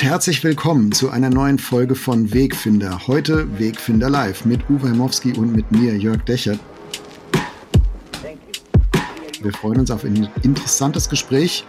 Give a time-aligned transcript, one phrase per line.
[0.00, 3.06] Herzlich willkommen zu einer neuen Folge von Wegfinder.
[3.06, 6.58] Heute Wegfinder Live mit Uwe Hemowski und mit mir, Jörg Dechert.
[9.40, 11.64] Wir freuen uns auf ein interessantes Gespräch.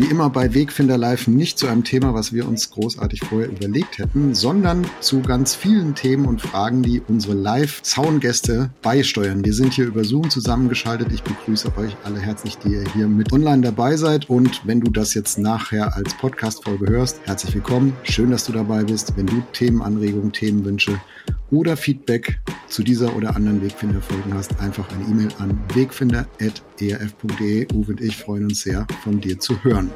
[0.00, 3.98] Wie immer bei Wegfinder Live nicht zu einem Thema, was wir uns großartig vorher überlegt
[3.98, 9.44] hätten, sondern zu ganz vielen Themen und Fragen, die unsere Live-Zaungäste beisteuern.
[9.44, 11.12] Wir sind hier über Zoom zusammengeschaltet.
[11.12, 14.30] Ich begrüße euch alle herzlich, die ihr hier mit online dabei seid.
[14.30, 17.94] Und wenn du das jetzt nachher als Podcast-Folge hörst, herzlich willkommen.
[18.04, 19.12] Schön, dass du dabei bist.
[19.18, 20.98] Wenn du Themenanregungen, Themenwünsche
[21.50, 27.66] oder Feedback zu dieser oder anderen Wegfinder-Folgen hast, einfach eine E-Mail an wegfinder.erf.de.
[27.74, 29.89] Uwe und ich freuen uns sehr, von dir zu hören.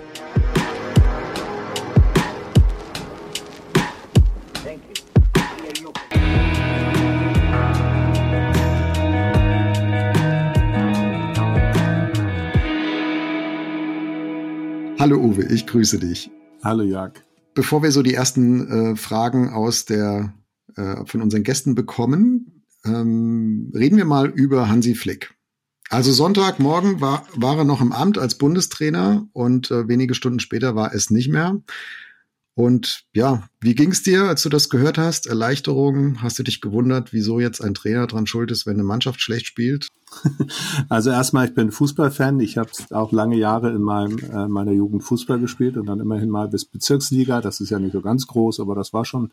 [15.05, 16.31] Hallo Uwe, ich grüße dich.
[16.63, 17.13] Hallo Jörg.
[17.53, 20.33] Bevor wir so die ersten äh, Fragen aus der
[20.77, 25.35] äh, von unseren Gästen bekommen, ähm, reden wir mal über Hansi Flick.
[25.91, 30.75] Also Sonntagmorgen war, war er noch im Amt als Bundestrainer und äh, wenige Stunden später
[30.75, 31.61] war es nicht mehr.
[32.57, 35.27] Und ja, wie ging es dir, als du das gehört hast?
[35.27, 36.23] Erleichterung?
[36.23, 39.47] Hast du dich gewundert, wieso jetzt ein Trainer dran schuld ist, wenn eine Mannschaft schlecht
[39.47, 39.89] spielt?
[40.89, 42.39] Also erstmal, ich bin Fußballfan.
[42.39, 46.31] Ich habe auch lange Jahre in meinem, äh, meiner Jugend Fußball gespielt und dann immerhin
[46.31, 47.41] mal bis Bezirksliga.
[47.41, 49.33] Das ist ja nicht so ganz groß, aber das war schon,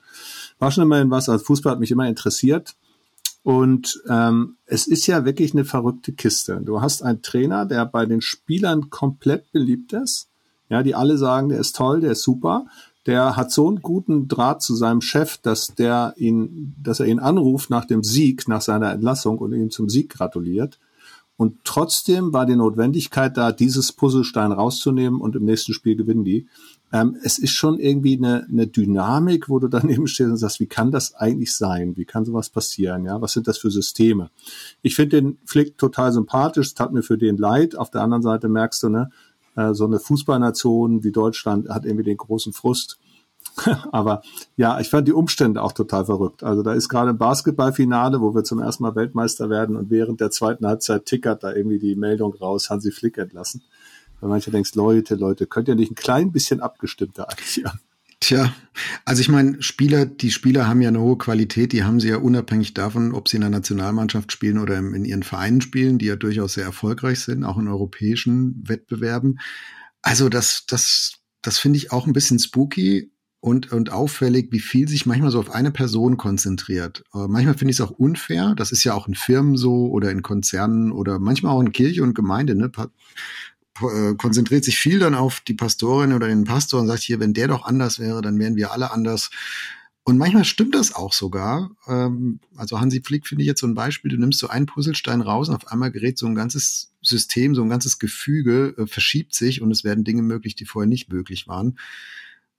[0.57, 1.29] war schon immerhin was.
[1.29, 2.75] Also Fußball hat mich immer interessiert.
[3.44, 6.61] Und ähm, es ist ja wirklich eine verrückte Kiste.
[6.64, 10.28] Du hast einen Trainer, der bei den Spielern komplett beliebt ist.
[10.70, 12.66] Ja, die alle sagen, der ist toll, der ist super
[13.06, 17.19] der hat so einen guten Draht zu seinem Chef, dass der ihn, dass er ihn
[17.19, 20.80] anruft nach dem Sieg, nach seiner Entlassung und ihm zum Sieg gratuliert.
[21.36, 26.47] Und trotzdem war die Notwendigkeit da, dieses Puzzlestein rauszunehmen und im nächsten Spiel gewinnen die.
[26.92, 30.67] Ähm, es ist schon irgendwie eine, eine Dynamik, wo du daneben stehst und sagst, wie
[30.67, 31.95] kann das eigentlich sein?
[31.97, 33.06] Wie kann sowas passieren?
[33.06, 34.29] Ja, was sind das für Systeme?
[34.81, 37.75] Ich finde den Flick total sympathisch, es tat mir für den leid.
[37.75, 39.09] Auf der anderen Seite merkst du, ne,
[39.56, 43.00] äh, so eine Fußballnation wie Deutschland hat irgendwie den großen Frust.
[43.91, 44.22] Aber
[44.56, 46.44] ja, ich fand die Umstände auch total verrückt.
[46.44, 50.22] Also da ist gerade ein Basketballfinale, wo wir zum ersten Mal Weltmeister werden und während
[50.22, 53.62] der zweiten Halbzeit tickert da irgendwie die Meldung raus, Hansi Flick entlassen.
[54.22, 57.80] Weil manche denkst, Leute, Leute, könnt ihr nicht ein klein bisschen abgestimmter agieren?
[58.22, 58.54] Tja,
[59.04, 62.18] also ich meine, Spieler, die Spieler haben ja eine hohe Qualität, die haben sie ja
[62.18, 66.16] unabhängig davon, ob sie in der Nationalmannschaft spielen oder in ihren Vereinen spielen, die ja
[66.16, 69.40] durchaus sehr erfolgreich sind, auch in europäischen Wettbewerben.
[70.04, 74.88] Also das, das, das finde ich auch ein bisschen spooky und, und auffällig, wie viel
[74.88, 77.03] sich manchmal so auf eine Person konzentriert.
[77.12, 78.53] Aber manchmal finde ich es auch unfair.
[78.56, 82.03] Das ist ja auch in Firmen so oder in Konzernen oder manchmal auch in Kirche
[82.03, 82.53] und Gemeinde.
[82.53, 82.72] Ne?
[83.81, 87.34] Äh, konzentriert sich viel dann auf die Pastorin oder den Pastor und sagt hier, wenn
[87.34, 89.30] der doch anders wäre, dann wären wir alle anders.
[90.03, 91.72] Und manchmal stimmt das auch sogar.
[91.88, 94.12] Ähm, also Hansi Flick finde ich jetzt so ein Beispiel.
[94.12, 97.62] Du nimmst so einen Puzzlestein raus und auf einmal gerät so ein ganzes System, so
[97.62, 101.47] ein ganzes Gefüge, äh, verschiebt sich und es werden Dinge möglich, die vorher nicht möglich
[101.47, 101.78] waren.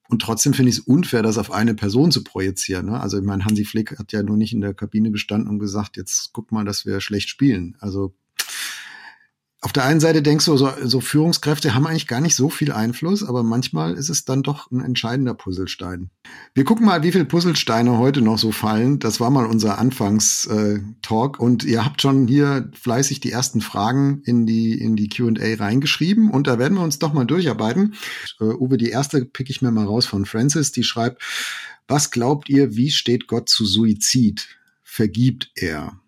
[0.09, 2.87] Und trotzdem finde ich es unfair, das auf eine Person zu projizieren.
[2.87, 3.01] Ne?
[3.01, 5.97] Also ich meine, Hansi Flick hat ja nur nicht in der Kabine gestanden und gesagt,
[5.97, 7.77] jetzt guck mal, dass wir schlecht spielen.
[7.81, 8.15] Also
[9.65, 12.73] auf der einen Seite denkst du, so, so Führungskräfte haben eigentlich gar nicht so viel
[12.73, 16.11] Einfluss, aber manchmal ist es dann doch ein entscheidender Puzzlestein.
[16.53, 18.99] Wir gucken mal, wie viele Puzzlesteine heute noch so fallen.
[18.99, 24.23] Das war mal unser Anfangstalk äh, und ihr habt schon hier fleißig die ersten Fragen
[24.25, 27.95] in die in die Q&A reingeschrieben und da werden wir uns doch mal durcharbeiten.
[28.41, 31.23] Äh, Uwe, die erste pick ich mir mal raus von Francis, die schreibt:
[31.87, 34.49] Was glaubt ihr, wie steht Gott zu Suizid?
[34.83, 36.02] Vergibt er?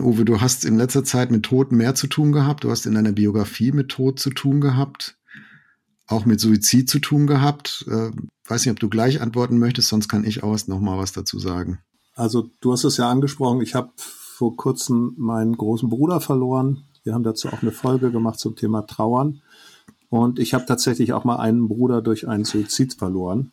[0.00, 2.64] Uwe, du hast in letzter Zeit mit Tod mehr zu tun gehabt.
[2.64, 5.16] Du hast in deiner Biografie mit Tod zu tun gehabt,
[6.06, 7.84] auch mit Suizid zu tun gehabt.
[7.88, 8.10] Äh,
[8.46, 11.38] weiß nicht, ob du gleich antworten möchtest, sonst kann ich auch noch mal was dazu
[11.38, 11.78] sagen.
[12.14, 13.60] Also du hast es ja angesprochen.
[13.60, 16.84] Ich habe vor kurzem meinen großen Bruder verloren.
[17.02, 19.42] Wir haben dazu auch eine Folge gemacht zum Thema Trauern.
[20.08, 23.52] Und ich habe tatsächlich auch mal einen Bruder durch einen Suizid verloren.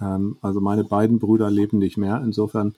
[0.00, 2.20] Ähm, also meine beiden Brüder leben nicht mehr.
[2.24, 2.74] Insofern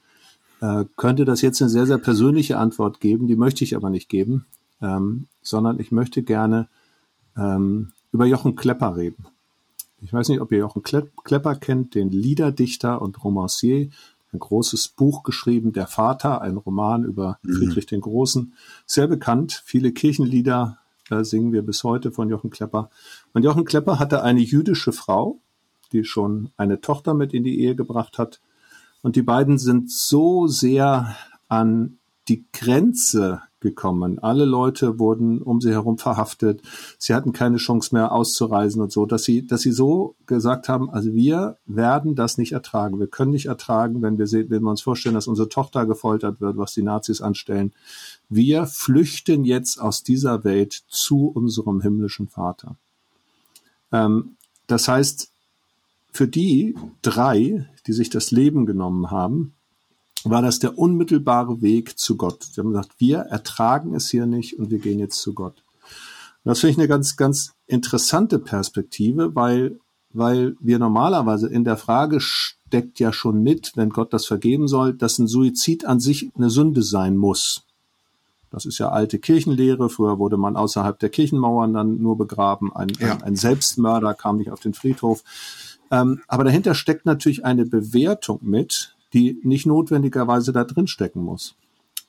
[0.63, 4.09] äh, könnte das jetzt eine sehr, sehr persönliche Antwort geben, die möchte ich aber nicht
[4.09, 4.47] geben,
[4.81, 6.69] ähm, sondern ich möchte gerne
[7.37, 9.27] ähm, über Jochen Klepper reden.
[10.01, 13.91] Ich weiß nicht, ob ihr Jochen Klepper kennt, den Liederdichter und Romancier,
[14.33, 17.55] ein großes Buch geschrieben, Der Vater, ein Roman über mhm.
[17.55, 18.55] Friedrich den Großen,
[18.87, 19.63] sehr bekannt.
[19.65, 20.79] Viele Kirchenlieder
[21.11, 22.89] äh, singen wir bis heute von Jochen Klepper.
[23.33, 25.41] Und Jochen Klepper hatte eine jüdische Frau,
[25.91, 28.41] die schon eine Tochter mit in die Ehe gebracht hat.
[29.03, 31.17] Und die beiden sind so sehr
[31.49, 34.19] an die Grenze gekommen.
[34.19, 36.61] Alle Leute wurden um sie herum verhaftet.
[36.99, 40.91] Sie hatten keine Chance mehr auszureisen und so, dass sie, dass sie so gesagt haben,
[40.91, 43.01] also wir werden das nicht ertragen.
[43.01, 46.41] Wir können nicht ertragen, wenn wir sehen, wenn wir uns vorstellen, dass unsere Tochter gefoltert
[46.41, 47.73] wird, was die Nazis anstellen.
[48.29, 52.77] Wir flüchten jetzt aus dieser Welt zu unserem himmlischen Vater.
[53.93, 55.32] Ähm, das heißt,
[56.13, 59.55] für die drei, die sich das Leben genommen haben,
[60.25, 62.45] war das der unmittelbare Weg zu Gott.
[62.45, 65.65] Sie haben gesagt, wir ertragen es hier nicht und wir gehen jetzt zu Gott.
[66.45, 69.81] Und das finde ich eine ganz, ganz interessante Perspektive, weil,
[70.11, 74.95] weil wir normalerweise in der Frage steckt ja schon mit, wenn Gott das vergeben soll,
[74.95, 77.65] dass ein Suizid an sich eine Sünde sein muss.
[78.51, 79.89] Das ist ja alte Kirchenlehre.
[79.89, 82.71] Früher wurde man außerhalb der Kirchenmauern dann nur begraben.
[82.77, 83.15] Ein, ja.
[83.15, 85.23] ein, ein Selbstmörder kam nicht auf den Friedhof.
[85.93, 91.55] Ähm, aber dahinter steckt natürlich eine Bewertung mit, die nicht notwendigerweise da drin stecken muss.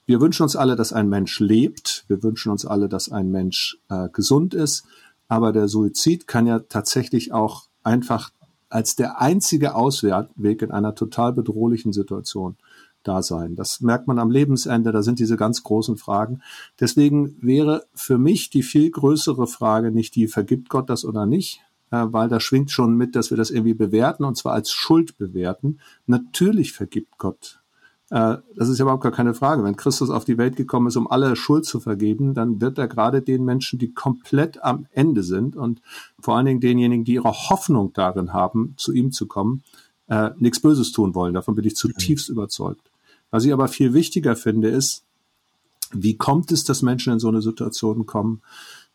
[0.06, 2.06] Wir wünschen uns alle, dass ein Mensch lebt.
[2.08, 4.86] Wir wünschen uns alle, dass ein Mensch äh, gesund ist.
[5.28, 8.32] Aber der Suizid kann ja tatsächlich auch einfach
[8.70, 12.56] als der einzige Ausweg in einer total bedrohlichen Situation
[13.04, 13.56] da sein.
[13.56, 16.42] Das merkt man am Lebensende, da sind diese ganz großen Fragen.
[16.80, 21.62] Deswegen wäre für mich die viel größere Frage nicht die, vergibt Gott das oder nicht,
[21.96, 25.80] weil da schwingt schon mit, dass wir das irgendwie bewerten und zwar als Schuld bewerten.
[26.06, 27.60] Natürlich vergibt Gott.
[28.10, 29.64] Äh, das ist überhaupt gar keine Frage.
[29.64, 32.88] Wenn Christus auf die Welt gekommen ist, um alle Schuld zu vergeben, dann wird er
[32.88, 35.82] gerade den Menschen, die komplett am Ende sind und
[36.20, 39.64] vor allen Dingen denjenigen, die ihre Hoffnung darin haben, zu ihm zu kommen,
[40.08, 41.34] äh, nichts Böses tun wollen.
[41.34, 42.34] Davon bin ich zutiefst mhm.
[42.34, 42.92] überzeugt.
[43.32, 45.04] Was ich aber viel wichtiger finde, ist,
[45.92, 48.42] wie kommt es, dass Menschen in so eine Situation kommen?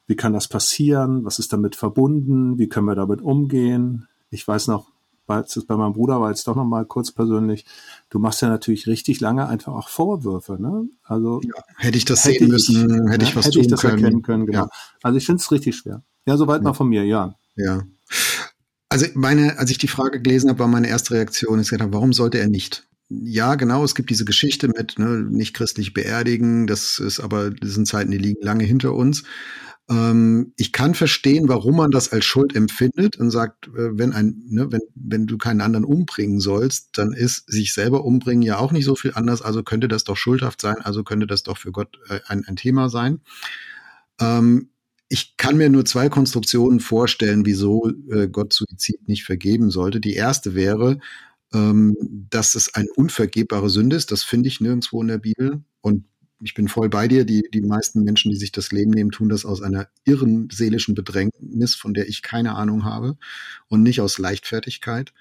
[0.09, 1.25] Wie kann das passieren?
[1.25, 2.59] Was ist damit verbunden?
[2.59, 4.09] Wie können wir damit umgehen?
[4.31, 4.91] Ich weiß noch,
[5.27, 7.67] bei, bei meinem Bruder war jetzt doch noch mal kurz persönlich.
[8.09, 10.89] Du machst ja natürlich richtig lange einfach auch Vorwürfe, ne?
[11.05, 13.69] Also ja, hätte ich das hätte sehen ich, müssen, hätte ich was hätte tun ich
[13.69, 14.03] das können.
[14.03, 14.47] erkennen können.
[14.47, 14.61] Genau.
[14.61, 14.71] Ja.
[15.03, 16.03] Also ich finde es richtig schwer.
[16.27, 16.65] Ja, soweit ja.
[16.65, 17.35] mal von mir, ja.
[17.57, 17.83] Ja.
[18.89, 22.15] Also meine, als ich die Frage gelesen habe, war meine erste Reaktion, ich gesagt, warum
[22.15, 22.89] sollte er nicht?
[23.11, 27.71] Ja, genau, es gibt diese Geschichte mit ne, nicht christlich beerdigen, das ist aber, das
[27.71, 29.25] sind Zeiten, die liegen lange hinter uns.
[29.91, 34.43] Ähm, ich kann verstehen, warum man das als Schuld empfindet und sagt, äh, wenn ein,
[34.49, 38.73] ne, wenn, wenn du keinen anderen umbringen sollst, dann ist sich selber umbringen ja auch
[38.73, 41.73] nicht so viel anders, also könnte das doch schuldhaft sein, also könnte das doch für
[41.73, 43.21] Gott äh, ein, ein Thema sein.
[44.21, 44.71] Ähm,
[45.09, 50.01] ich kann mir nur zwei Konstruktionen vorstellen, wieso äh, Gott Suizid nicht vergeben sollte.
[50.01, 50.99] Die erste wäre,
[51.55, 51.97] ähm,
[52.31, 54.13] dass es eine unvergebbare Sünde ist.
[54.13, 55.63] Das finde ich nirgendwo in der Bibel.
[55.81, 56.05] Und
[56.41, 57.25] ich bin voll bei dir.
[57.25, 60.95] Die, die meisten Menschen, die sich das Leben nehmen, tun das aus einer irren seelischen
[60.95, 63.17] Bedrängnis, von der ich keine Ahnung habe
[63.69, 65.13] und nicht aus Leichtfertigkeit.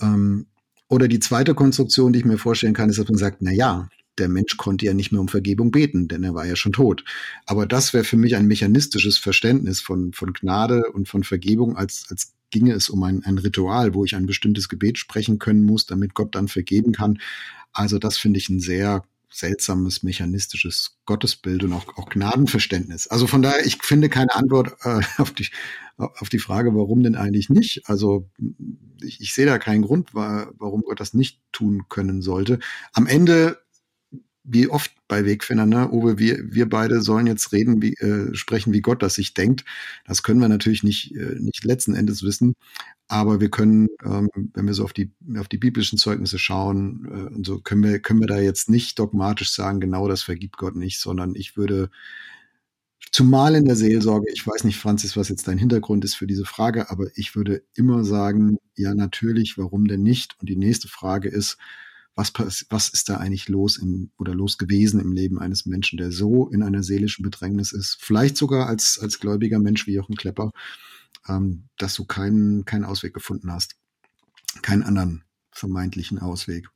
[0.00, 0.46] Ähm,
[0.88, 3.88] oder die zweite Konstruktion, die ich mir vorstellen kann, ist, dass man sagt, na ja,
[4.18, 7.04] der Mensch konnte ja nicht mehr um Vergebung beten, denn er war ja schon tot.
[7.46, 12.06] Aber das wäre für mich ein mechanistisches Verständnis von, von Gnade und von Vergebung, als,
[12.10, 15.86] als ginge es um ein, ein Ritual, wo ich ein bestimmtes Gebet sprechen können muss,
[15.86, 17.18] damit Gott dann vergeben kann.
[17.72, 23.06] Also das finde ich ein sehr seltsames mechanistisches Gottesbild und auch, auch Gnadenverständnis.
[23.06, 25.48] Also von daher, ich finde keine Antwort äh, auf, die,
[25.96, 27.88] auf die Frage, warum denn eigentlich nicht.
[27.88, 28.28] Also
[29.02, 32.58] ich, ich sehe da keinen Grund, warum Gott das nicht tun können sollte.
[32.92, 33.58] Am Ende
[34.52, 35.90] wie oft bei Wegfindern, ne?
[35.92, 39.64] Uwe, wir, wir beide sollen jetzt reden, wie, äh, sprechen, wie Gott das sich denkt.
[40.06, 42.54] Das können wir natürlich nicht, äh, nicht letzten Endes wissen.
[43.06, 47.34] Aber wir können, ähm, wenn wir so auf die, auf die biblischen Zeugnisse schauen, äh,
[47.34, 50.76] und so können wir, können wir da jetzt nicht dogmatisch sagen, genau das vergibt Gott
[50.76, 51.90] nicht, sondern ich würde,
[53.12, 56.44] zumal in der Seelsorge, ich weiß nicht, Franzis, was jetzt dein Hintergrund ist für diese
[56.44, 60.36] Frage, aber ich würde immer sagen, ja, natürlich, warum denn nicht?
[60.40, 61.56] Und die nächste Frage ist,
[62.28, 66.12] was, was ist da eigentlich los im, oder los gewesen im Leben eines Menschen, der
[66.12, 70.50] so in einer seelischen Bedrängnis ist, vielleicht sogar als, als gläubiger Mensch wie Jochen Klepper,
[71.28, 73.76] ähm, dass du keinen, keinen Ausweg gefunden hast.
[74.62, 76.68] Keinen anderen vermeintlichen Ausweg.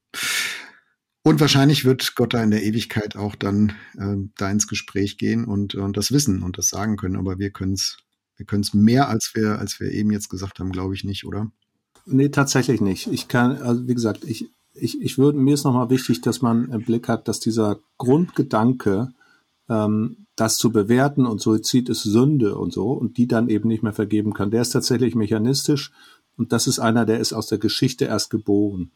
[1.22, 5.44] Und wahrscheinlich wird Gott da in der Ewigkeit auch dann äh, da ins Gespräch gehen
[5.44, 7.16] und, und das wissen und das sagen können.
[7.16, 7.98] Aber wir können es
[8.36, 11.24] wir können es mehr, als wir, als wir eben jetzt gesagt haben, glaube ich nicht,
[11.24, 11.50] oder?
[12.06, 13.06] Nee, tatsächlich nicht.
[13.06, 16.70] Ich kann, also wie gesagt, ich, ich, ich würde, mir ist nochmal wichtig, dass man
[16.70, 19.12] im Blick hat, dass dieser Grundgedanke,
[19.68, 23.84] ähm, das zu bewerten und Suizid ist Sünde und so und die dann eben nicht
[23.84, 25.92] mehr vergeben kann, der ist tatsächlich mechanistisch
[26.36, 28.90] und das ist einer, der ist aus der Geschichte erst geboren.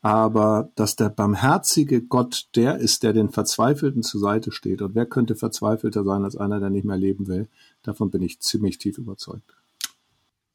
[0.00, 5.06] Aber dass der barmherzige Gott der ist, der den Verzweifelten zur Seite steht und wer
[5.06, 7.48] könnte verzweifelter sein als einer, der nicht mehr leben will,
[7.82, 9.56] davon bin ich ziemlich tief überzeugt.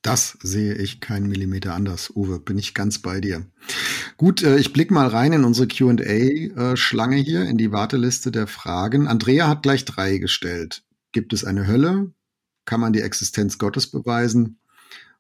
[0.04, 3.46] Das sehe ich keinen Millimeter anders, Uwe, bin ich ganz bei dir.
[4.18, 8.48] Gut, äh, ich blicke mal rein in unsere QA-Schlange äh, hier, in die Warteliste der
[8.48, 9.08] Fragen.
[9.08, 10.84] Andrea hat gleich drei gestellt.
[11.12, 12.12] Gibt es eine Hölle?
[12.66, 14.60] Kann man die Existenz Gottes beweisen?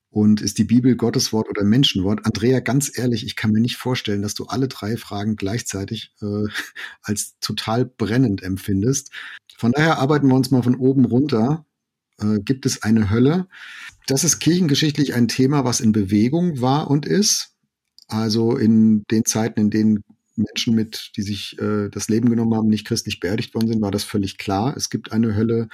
[0.09, 2.25] Und ist die Bibel Gottes Wort oder Menschenwort?
[2.25, 6.45] Andrea, ganz ehrlich, ich kann mir nicht vorstellen, dass du alle drei Fragen gleichzeitig äh,
[7.01, 9.11] als total brennend empfindest.
[9.57, 11.65] Von daher arbeiten wir uns mal von oben runter.
[12.19, 13.47] Äh, gibt es eine Hölle?
[14.05, 17.52] Das ist kirchengeschichtlich ein Thema, was in Bewegung war und ist.
[18.13, 20.03] Also in den Zeiten, in denen
[20.35, 23.89] Menschen mit, die sich äh, das Leben genommen haben, nicht christlich beerdigt worden sind, war
[23.89, 24.75] das völlig klar.
[24.77, 25.67] Es gibt eine Hölle.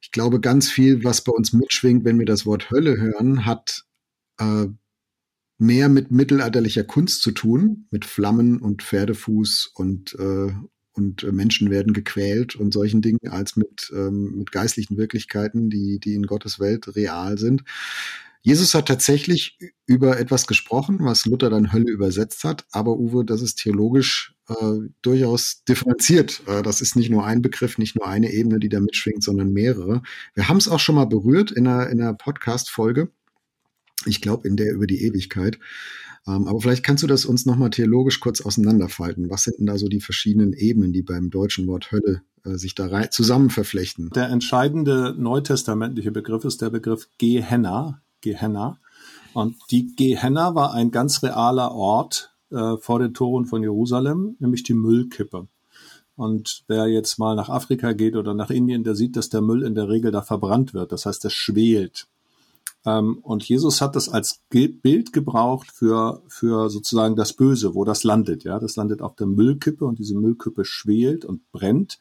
[0.00, 3.84] Ich glaube, ganz viel, was bei uns mitschwingt, wenn wir das Wort Hölle hören, hat
[4.38, 4.66] äh,
[5.58, 10.52] mehr mit mittelalterlicher Kunst zu tun, mit Flammen und Pferdefuß und, äh,
[10.92, 16.14] und Menschen werden gequält und solchen Dingen, als mit, ähm, mit geistlichen Wirklichkeiten, die, die
[16.14, 17.64] in Gottes Welt real sind.
[18.46, 23.42] Jesus hat tatsächlich über etwas gesprochen, was Luther dann Hölle übersetzt hat, aber Uwe, das
[23.42, 26.44] ist theologisch äh, durchaus differenziert.
[26.46, 29.52] Äh, das ist nicht nur ein Begriff, nicht nur eine Ebene, die da mitschwingt, sondern
[29.52, 30.00] mehrere.
[30.34, 33.10] Wir haben es auch schon mal berührt in einer, in einer Podcast-Folge.
[34.04, 35.58] Ich glaube, in der über die Ewigkeit.
[36.28, 39.28] Ähm, aber vielleicht kannst du das uns nochmal theologisch kurz auseinanderfalten.
[39.28, 42.76] Was sind denn da so die verschiedenen Ebenen, die beim deutschen Wort Hölle äh, sich
[42.76, 44.10] da rein, zusammen verflechten?
[44.10, 48.78] Der entscheidende neutestamentliche Begriff ist der Begriff Gehenna, Gehenna.
[49.34, 54.62] Und die Gehenna war ein ganz realer Ort äh, vor den Toren von Jerusalem, nämlich
[54.62, 55.48] die Müllkippe.
[56.16, 59.62] Und wer jetzt mal nach Afrika geht oder nach Indien, der sieht, dass der Müll
[59.62, 60.92] in der Regel da verbrannt wird.
[60.92, 62.08] Das heißt, es schwelt.
[62.86, 68.04] Ähm, und Jesus hat das als Bild gebraucht für, für sozusagen das Böse, wo das
[68.04, 68.44] landet.
[68.44, 71.98] Ja, das landet auf der Müllkippe und diese Müllkippe schwelt und brennt.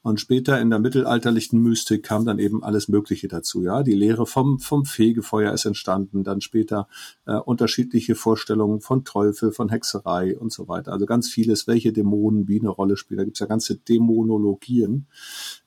[0.00, 3.62] Und später in der mittelalterlichen Mystik kam dann eben alles Mögliche dazu.
[3.62, 6.88] Ja, die Lehre vom, vom Fegefeuer ist entstanden, dann später
[7.26, 10.92] äh, unterschiedliche Vorstellungen von Teufel, von Hexerei und so weiter.
[10.92, 13.18] Also ganz vieles, welche Dämonen wie eine Rolle spielen.
[13.18, 15.06] Da gibt's ja ganze Dämonologien.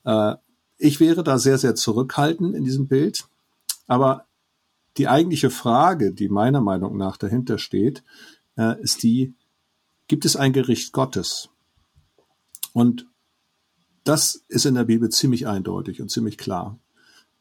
[0.04, 0.36] Äh,
[0.78, 3.26] ich wäre da sehr, sehr zurückhaltend in diesem Bild.
[3.88, 4.26] Aber
[4.98, 8.04] die eigentliche Frage, die meiner Meinung nach dahinter steht,
[8.58, 9.34] äh, ist die,
[10.08, 11.50] gibt es ein Gericht Gottes?
[12.74, 13.08] Und
[14.04, 16.80] das ist in der Bibel ziemlich eindeutig und ziemlich klar.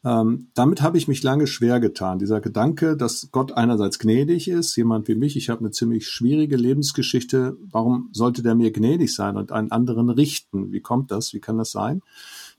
[0.03, 2.19] Ähm, damit habe ich mich lange schwer getan.
[2.19, 6.57] Dieser Gedanke, dass Gott einerseits gnädig ist, jemand wie mich, ich habe eine ziemlich schwierige
[6.57, 10.71] Lebensgeschichte, warum sollte der mir gnädig sein und einen anderen richten?
[10.71, 11.33] Wie kommt das?
[11.33, 12.01] Wie kann das sein?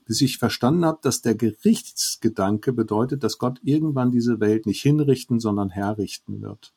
[0.07, 5.39] Bis ich verstanden habe, dass der Gerichtsgedanke bedeutet, dass Gott irgendwann diese Welt nicht hinrichten,
[5.39, 6.73] sondern herrichten wird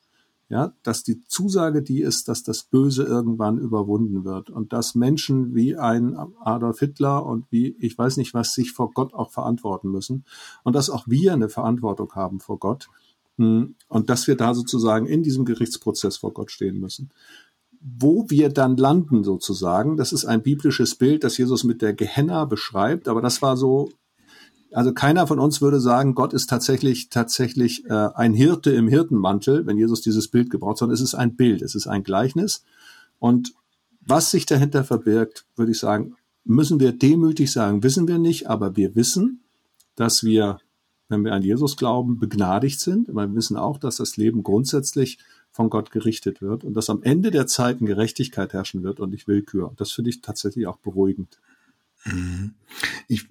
[0.51, 5.55] ja, dass die Zusage die ist, dass das Böse irgendwann überwunden wird und dass Menschen
[5.55, 9.91] wie ein Adolf Hitler und wie ich weiß nicht was sich vor Gott auch verantworten
[9.91, 10.25] müssen
[10.65, 12.89] und dass auch wir eine Verantwortung haben vor Gott
[13.39, 17.11] hm, und dass wir da sozusagen in diesem Gerichtsprozess vor Gott stehen müssen.
[17.81, 22.45] Wo wir dann landen sozusagen, das ist ein biblisches Bild, das Jesus mit der Gehenna
[22.45, 23.91] beschreibt, aber das war so
[24.73, 29.67] also keiner von uns würde sagen, Gott ist tatsächlich tatsächlich äh, ein Hirte im Hirtenmantel,
[29.67, 32.65] wenn Jesus dieses Bild gebraucht, sondern es ist ein Bild, es ist ein Gleichnis.
[33.19, 33.53] Und
[34.01, 38.77] was sich dahinter verbirgt, würde ich sagen, müssen wir demütig sagen, wissen wir nicht, aber
[38.77, 39.43] wir wissen,
[39.97, 40.61] dass wir,
[41.11, 43.09] wenn wir an Jesus glauben, begnadigt sind.
[43.09, 45.19] Aber wir wissen auch, dass das Leben grundsätzlich
[45.51, 49.27] von Gott gerichtet wird und dass am Ende der Zeiten Gerechtigkeit herrschen wird und nicht
[49.27, 49.73] Willkür.
[49.77, 51.41] Das finde ich tatsächlich auch beruhigend.
[52.05, 52.55] Mhm.
[53.09, 53.27] Ich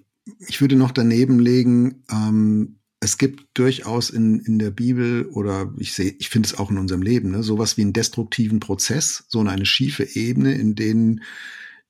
[0.46, 5.94] ich würde noch daneben legen, ähm, es gibt durchaus in, in der Bibel oder ich
[5.94, 9.40] sehe, ich finde es auch in unserem Leben, ne, sowas wie einen destruktiven Prozess, so
[9.40, 11.22] eine schiefe Ebene, in denen,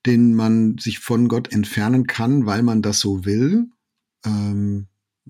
[0.07, 3.67] denen man sich von Gott entfernen kann, weil man das so will,
[4.25, 4.87] ähm,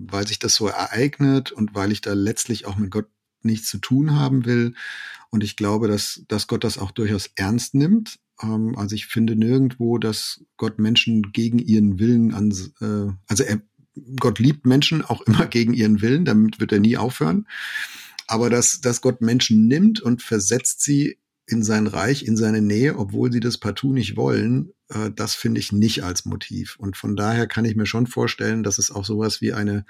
[0.09, 3.07] weil sich das so ereignet und weil ich da letztlich auch mit Gott
[3.43, 4.75] nichts zu tun haben will.
[5.31, 8.19] Und ich glaube, dass, dass Gott das auch durchaus ernst nimmt.
[8.43, 13.61] Ähm, also ich finde nirgendwo, dass Gott Menschen gegen ihren Willen an, äh, also er,
[14.19, 17.47] Gott liebt Menschen auch immer gegen ihren Willen, damit wird er nie aufhören.
[18.27, 21.19] Aber dass, dass Gott Menschen nimmt und versetzt sie
[21.51, 25.61] in sein Reich, in seine Nähe, obwohl sie das partout nicht wollen, äh, das finde
[25.61, 26.77] ich nicht als Motiv.
[26.79, 29.85] Und von daher kann ich mir schon vorstellen, dass es auch sowas wie eine,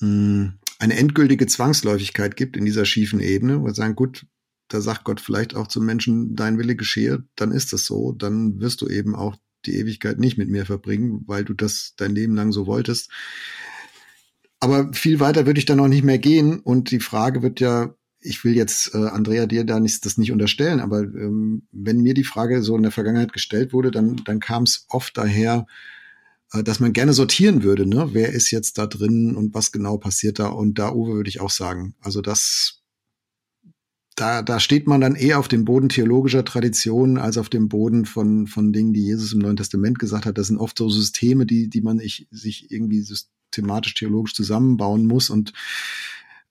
[0.00, 4.26] mh, hm, eine endgültige Zwangsläufigkeit gibt in dieser schiefen Ebene, wo wir sagen, gut,
[4.68, 8.60] da sagt Gott vielleicht auch zum Menschen, dein Wille geschehe, dann ist das so, dann
[8.60, 9.36] wirst du eben auch
[9.66, 13.10] die Ewigkeit nicht mit mir verbringen, weil du das dein Leben lang so wolltest.
[14.60, 17.94] Aber viel weiter würde ich da noch nicht mehr gehen und die Frage wird ja,
[18.24, 22.14] ich will jetzt äh, Andrea dir da nicht, das nicht unterstellen, aber ähm, wenn mir
[22.14, 25.66] die Frage so in der Vergangenheit gestellt wurde, dann, dann kam es oft daher,
[26.52, 28.10] äh, dass man gerne sortieren würde, ne?
[28.12, 30.46] Wer ist jetzt da drin und was genau passiert da?
[30.46, 31.94] Und da, Uwe, würde ich auch sagen.
[32.00, 32.80] Also das
[34.16, 38.04] da, da steht man dann eher auf dem Boden theologischer Traditionen als auf dem Boden
[38.04, 40.38] von, von Dingen, die Jesus im Neuen Testament gesagt hat.
[40.38, 45.30] Das sind oft so Systeme, die, die man ich, sich irgendwie systematisch theologisch zusammenbauen muss
[45.30, 45.52] und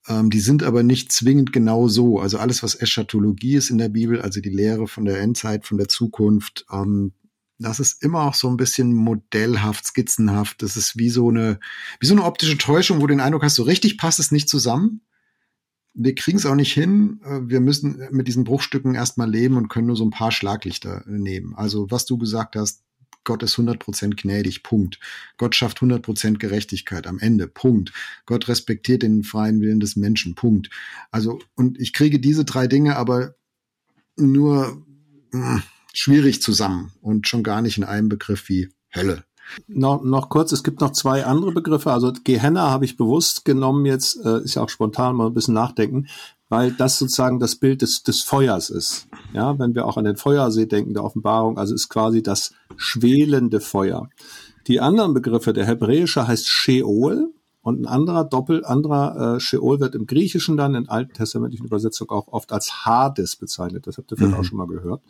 [0.08, 2.20] ähm, die sind aber nicht zwingend genau so.
[2.20, 5.78] Also alles, was Eschatologie ist in der Bibel, also die Lehre von der Endzeit, von
[5.78, 7.14] der Zukunft, ähm,
[7.60, 10.62] das ist immer auch so ein bisschen modellhaft, skizzenhaft.
[10.62, 11.60] Das ist wie so eine,
[12.00, 14.50] wie so eine optische Täuschung, wo du den Eindruck hast, so richtig passt es nicht
[14.50, 15.02] zusammen
[15.94, 17.22] wir kriegen es auch nicht hin.
[17.24, 21.04] Äh, wir müssen mit diesen Bruchstücken erstmal leben und können nur so ein paar Schlaglichter
[21.06, 21.56] nehmen.
[21.56, 22.83] Also was du gesagt hast,
[23.24, 25.00] Gott ist 100% gnädig, Punkt.
[25.38, 27.94] Gott schafft 100% Gerechtigkeit am Ende, Punkt.
[28.26, 30.70] Gott respektiert den freien Willen des Menschen, Punkt.
[31.12, 33.36] Also, und ich kriege diese drei Dinge aber
[34.16, 34.86] nur
[35.32, 35.64] mh, hm,
[35.94, 39.24] schwierig zusammen und schon gar nicht in einem Begriff wie Hölle.
[39.68, 41.92] Noch, noch kurz, es gibt noch zwei andere Begriffe.
[41.92, 45.54] Also Gehenna habe ich bewusst genommen jetzt, äh, ist ja auch spontan mal ein bisschen
[45.54, 46.08] nachdenken,
[46.50, 49.08] weil das sozusagen das Bild des, des Feuers ist.
[49.34, 53.60] Ja, wenn wir auch an den Feuersee denken, der Offenbarung, also ist quasi das schwelende
[53.60, 54.10] Feuer.
[54.68, 59.96] Die anderen Begriffe, der hebräische heißt Sheol, und ein anderer Doppel, anderer äh, Sheol wird
[59.96, 63.88] im Griechischen dann in alten testamentlichen Übersetzungen auch oft als Hades bezeichnet.
[63.88, 64.40] Das habt ihr vielleicht mhm.
[64.40, 65.02] auch schon mal gehört.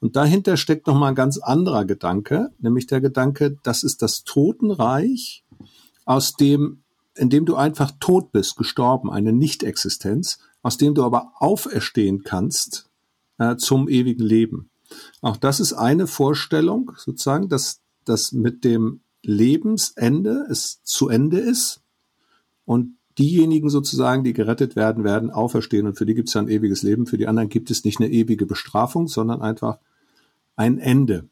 [0.00, 4.24] Und dahinter steckt noch mal ein ganz anderer Gedanke, nämlich der Gedanke, das ist das
[4.24, 5.44] Totenreich,
[6.06, 6.82] aus dem,
[7.16, 12.88] in dem du einfach tot bist, gestorben, eine Nichtexistenz, aus dem du aber auferstehen kannst
[13.36, 14.69] äh, zum ewigen Leben.
[15.20, 21.82] Auch das ist eine Vorstellung, sozusagen, dass das mit dem Lebensende es zu Ende ist
[22.64, 26.82] und diejenigen sozusagen, die gerettet werden, werden auferstehen und für die gibt es ein ewiges
[26.82, 27.06] Leben.
[27.06, 29.78] Für die anderen gibt es nicht eine ewige Bestrafung, sondern einfach
[30.56, 31.28] ein Ende.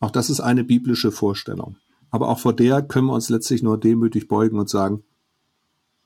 [0.00, 1.76] Auch das ist eine biblische Vorstellung.
[2.10, 5.02] Aber auch vor der können wir uns letztlich nur demütig beugen und sagen,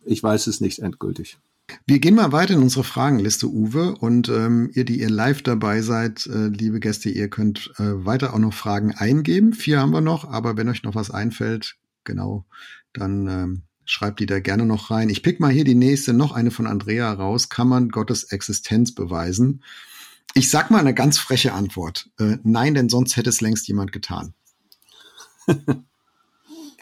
[0.04, 1.38] ich weiß es nicht endgültig.
[1.86, 3.94] Wir gehen mal weiter in unsere Fragenliste, Uwe.
[3.96, 8.34] Und ähm, ihr, die ihr live dabei seid, äh, liebe Gäste, ihr könnt äh, weiter
[8.34, 9.52] auch noch Fragen eingeben.
[9.52, 12.46] Vier haben wir noch, aber wenn euch noch was einfällt, genau,
[12.92, 15.10] dann ähm, schreibt die da gerne noch rein.
[15.10, 17.48] Ich pick mal hier die nächste, noch eine von Andrea raus.
[17.48, 19.62] Kann man Gottes Existenz beweisen?
[20.34, 22.08] Ich sag mal eine ganz freche Antwort.
[22.18, 24.34] Äh, nein, denn sonst hätte es längst jemand getan.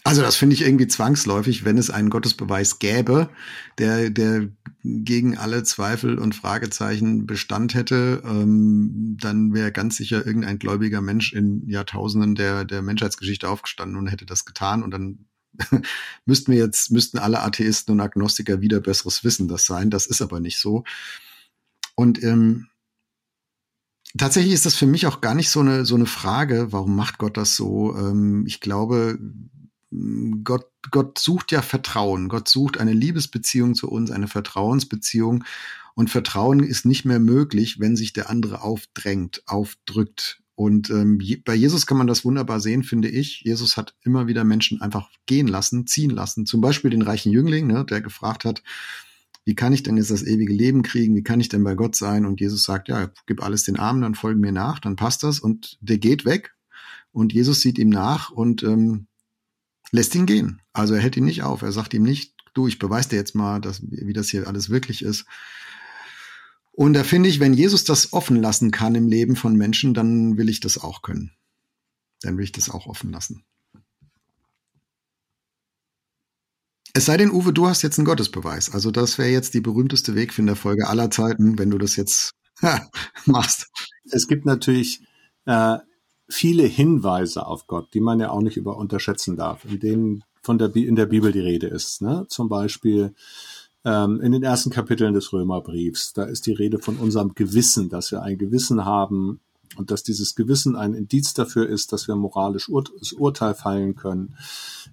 [0.08, 3.28] also das finde ich irgendwie zwangsläufig, wenn es einen Gottesbeweis gäbe,
[3.76, 4.48] der, der
[4.82, 11.34] gegen alle Zweifel und Fragezeichen Bestand hätte, ähm, dann wäre ganz sicher irgendein gläubiger Mensch
[11.34, 15.26] in Jahrtausenden der, der Menschheitsgeschichte aufgestanden und hätte das getan und dann
[16.24, 19.90] müssten wir jetzt, müssten alle Atheisten und Agnostiker wieder besseres Wissen das sein.
[19.90, 20.84] Das ist aber nicht so.
[21.96, 22.68] Und ähm,
[24.16, 27.18] tatsächlich ist das für mich auch gar nicht so eine, so eine Frage, warum macht
[27.18, 27.94] Gott das so?
[27.94, 29.18] Ähm, ich glaube,
[29.90, 32.28] Gott, Gott sucht ja Vertrauen.
[32.28, 35.44] Gott sucht eine Liebesbeziehung zu uns, eine Vertrauensbeziehung.
[35.94, 40.42] Und Vertrauen ist nicht mehr möglich, wenn sich der andere aufdrängt, aufdrückt.
[40.54, 43.40] Und ähm, bei Jesus kann man das wunderbar sehen, finde ich.
[43.44, 46.46] Jesus hat immer wieder Menschen einfach gehen lassen, ziehen lassen.
[46.46, 48.62] Zum Beispiel den reichen Jüngling, ne, der gefragt hat,
[49.44, 51.16] wie kann ich denn jetzt das ewige Leben kriegen?
[51.16, 52.26] Wie kann ich denn bei Gott sein?
[52.26, 55.40] Und Jesus sagt, ja, gib alles den Armen, dann folgen mir nach, dann passt das.
[55.40, 56.54] Und der geht weg.
[57.12, 59.07] Und Jesus sieht ihm nach und ähm,
[59.90, 60.60] lässt ihn gehen.
[60.72, 61.62] Also er hält ihn nicht auf.
[61.62, 64.70] Er sagt ihm nicht, du, ich beweise dir jetzt mal, dass, wie das hier alles
[64.70, 65.26] wirklich ist.
[66.72, 70.36] Und da finde ich, wenn Jesus das offen lassen kann im Leben von Menschen, dann
[70.36, 71.32] will ich das auch können.
[72.20, 73.44] Dann will ich das auch offen lassen.
[76.94, 78.70] Es sei denn, Uwe, du hast jetzt einen Gottesbeweis.
[78.72, 82.34] Also das wäre jetzt die berühmteste Wegfinderfolge aller Zeiten, wenn du das jetzt
[83.26, 83.66] machst.
[84.10, 85.00] Es gibt natürlich
[85.46, 85.78] äh,
[86.28, 90.58] viele Hinweise auf Gott, die man ja auch nicht über unterschätzen darf, in denen von
[90.58, 92.02] der in der Bibel die Rede ist.
[92.02, 92.26] Ne?
[92.28, 93.14] Zum Beispiel
[93.84, 98.12] ähm, in den ersten Kapiteln des Römerbriefs, da ist die Rede von unserem Gewissen, dass
[98.12, 99.40] wir ein Gewissen haben
[99.76, 103.94] und dass dieses Gewissen ein Indiz dafür ist, dass wir moralisch ur das Urteil fallen
[103.96, 104.36] können.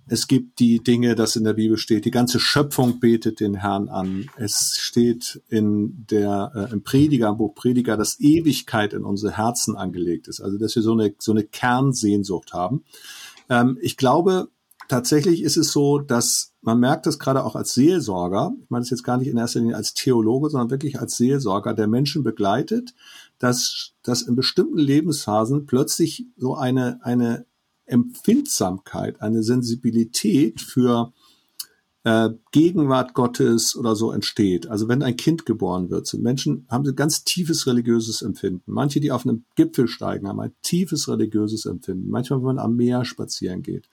[0.07, 3.89] Es gibt die Dinge, das in der Bibel steht, die ganze Schöpfung betet den Herrn
[3.89, 4.29] an.
[4.37, 9.75] Es steht in der, äh, im Prediger, im Buch Prediger, dass Ewigkeit in unsere Herzen
[9.75, 10.41] angelegt ist.
[10.41, 12.83] Also, dass wir so eine, so eine Kernsehnsucht haben.
[13.49, 14.49] Ähm, ich glaube,
[14.87, 18.89] tatsächlich ist es so, dass man merkt das gerade auch als Seelsorger, ich meine das
[18.89, 22.95] jetzt gar nicht in erster Linie als Theologe, sondern wirklich als Seelsorger, der Menschen begleitet,
[23.45, 27.45] dass, dass in bestimmten Lebensphasen plötzlich so eine, eine
[27.85, 31.13] Empfindsamkeit, eine Sensibilität für
[32.05, 34.67] äh, Gegenwart Gottes oder so entsteht.
[34.67, 38.71] Also wenn ein Kind geboren wird, sind Menschen, haben ein ganz tiefes religiöses Empfinden.
[38.71, 42.09] Manche, die auf einem Gipfel steigen, haben ein tiefes religiöses Empfinden.
[42.09, 43.89] Manchmal, wenn man am Meer spazieren geht.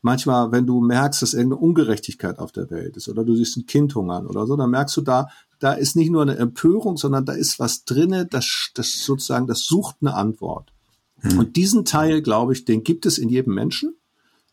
[0.00, 3.66] Manchmal, wenn du merkst, dass irgendeine Ungerechtigkeit auf der Welt ist oder du siehst ein
[3.66, 5.26] Kind hungern oder so, dann merkst du da,
[5.62, 9.64] da ist nicht nur eine Empörung, sondern da ist was drinne, das, das sozusagen, das
[9.64, 10.72] sucht eine Antwort.
[11.20, 11.38] Hm.
[11.38, 13.94] Und diesen Teil, glaube ich, den gibt es in jedem Menschen.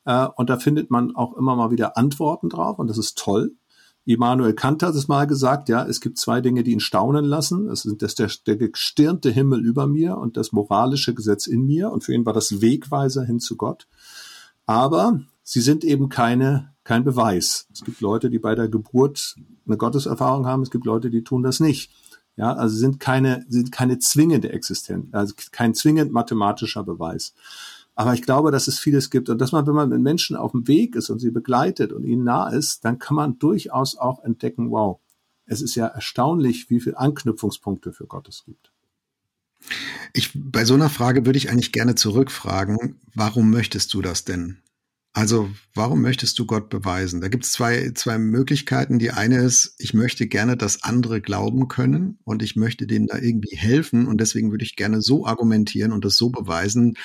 [0.06, 3.56] Äh, und da findet man auch immer mal wieder Antworten drauf und das ist toll.
[4.06, 7.68] Immanuel Kant hat es mal gesagt, ja, es gibt zwei Dinge, die ihn staunen lassen.
[7.68, 11.92] Das ist das der, der gestirnte Himmel über mir und das moralische Gesetz in mir.
[11.92, 13.88] Und für ihn war das Wegweiser hin zu Gott.
[14.68, 17.68] Aber sie sind eben keine, kein Beweis.
[17.72, 19.36] Es gibt Leute, die bei der Geburt
[19.68, 20.64] eine Gotteserfahrung haben.
[20.64, 21.92] Es gibt Leute, die tun das nicht.
[22.36, 27.36] Ja, also sind keine, sind keine zwingende Existenz, also kein zwingend mathematischer Beweis.
[27.94, 30.54] Aber ich glaube, dass es vieles gibt und dass man, wenn man mit Menschen auf
[30.54, 34.24] dem Weg ist und sie begleitet und ihnen nah ist, dann kann man durchaus auch
[34.24, 35.00] entdecken, wow,
[35.46, 38.72] es ist ja erstaunlich, wie viele Anknüpfungspunkte für Gott es gibt.
[40.14, 44.58] Ich, bei so einer Frage würde ich eigentlich gerne zurückfragen, warum möchtest du das denn?
[45.14, 47.20] Also, warum möchtest du Gott beweisen?
[47.20, 49.00] Da gibt es zwei, zwei Möglichkeiten.
[49.00, 53.18] Die eine ist, ich möchte gerne, dass andere glauben können und ich möchte denen da
[53.18, 56.96] irgendwie helfen und deswegen würde ich gerne so argumentieren und das so beweisen,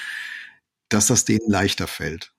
[0.90, 2.34] dass das denen leichter fällt.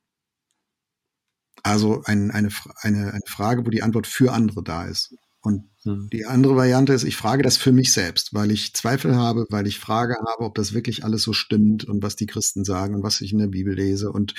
[1.64, 2.50] Also ein, eine,
[2.82, 5.16] eine, eine Frage, wo die Antwort für andere da ist.
[5.42, 6.10] Und hm.
[6.12, 9.68] die andere Variante ist, ich frage das für mich selbst, weil ich Zweifel habe, weil
[9.68, 13.04] ich Frage habe, ob das wirklich alles so stimmt und was die Christen sagen und
[13.04, 14.34] was ich in der Bibel lese und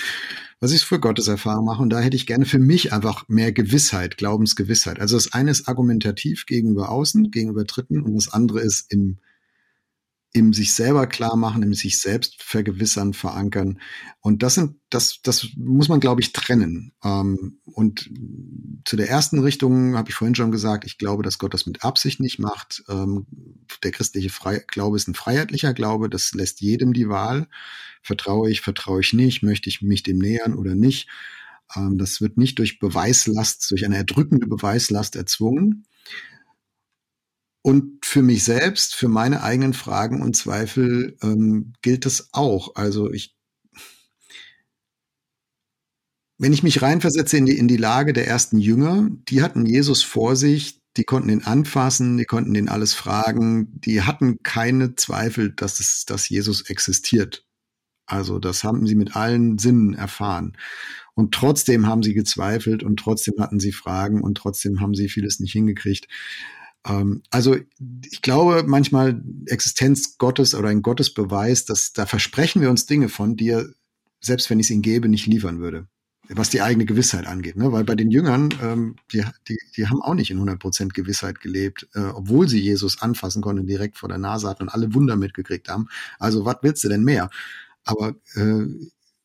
[0.60, 1.82] was ich für Gottes Erfahrung mache.
[1.82, 5.00] Und da hätte ich gerne für mich einfach mehr Gewissheit, Glaubensgewissheit.
[5.00, 9.18] Also das eine ist argumentativ gegenüber außen, gegenüber Dritten und das andere ist im
[10.36, 13.80] im sich selber klar machen, im sich selbst vergewissern, verankern.
[14.20, 16.92] Und das sind, das, das muss man, glaube ich, trennen.
[17.02, 18.10] Ähm, und
[18.84, 21.84] zu der ersten Richtung habe ich vorhin schon gesagt, ich glaube, dass Gott das mit
[21.84, 22.84] Absicht nicht macht.
[22.88, 23.26] Ähm,
[23.82, 24.30] der christliche
[24.66, 27.48] Glaube ist ein freiheitlicher Glaube, das lässt jedem die Wahl.
[28.02, 31.08] Vertraue ich, vertraue ich nicht, möchte ich mich dem nähern oder nicht.
[31.74, 35.86] Ähm, das wird nicht durch Beweislast, durch eine erdrückende Beweislast erzwungen.
[37.66, 42.76] Und für mich selbst, für meine eigenen Fragen und Zweifel ähm, gilt das auch.
[42.76, 43.34] Also ich,
[46.38, 50.04] wenn ich mich reinversetze in die, in die Lage der ersten Jünger, die hatten Jesus
[50.04, 55.50] vor sich, die konnten ihn anfassen, die konnten ihn alles fragen, die hatten keine Zweifel,
[55.50, 57.44] dass es, dass Jesus existiert.
[58.06, 60.56] Also das haben sie mit allen Sinnen erfahren.
[61.14, 65.40] Und trotzdem haben sie gezweifelt und trotzdem hatten sie Fragen und trotzdem haben sie vieles
[65.40, 66.06] nicht hingekriegt.
[66.86, 67.56] Ähm, also
[68.10, 73.36] ich glaube manchmal Existenz Gottes oder ein Gottesbeweis, dass da versprechen wir uns Dinge von,
[73.36, 73.66] die er,
[74.20, 75.86] selbst wenn ich es ihm gebe, nicht liefern würde.
[76.28, 77.56] Was die eigene Gewissheit angeht.
[77.56, 77.70] Ne?
[77.70, 81.86] Weil bei den Jüngern, ähm, die, die, die haben auch nicht in 100% Gewissheit gelebt,
[81.94, 85.68] äh, obwohl sie Jesus anfassen konnten, direkt vor der Nase hatten und alle Wunder mitgekriegt
[85.68, 85.88] haben.
[86.18, 87.30] Also was willst du denn mehr?
[87.84, 88.66] Aber äh,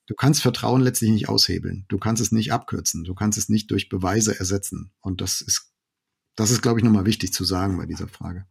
[0.06, 1.86] du kannst Vertrauen letztlich nicht aushebeln.
[1.88, 3.04] Du kannst es nicht abkürzen.
[3.04, 4.91] Du kannst es nicht durch Beweise ersetzen.
[5.02, 5.70] Und das ist
[6.36, 8.46] das ist, glaube ich, nochmal wichtig zu sagen bei dieser Frage.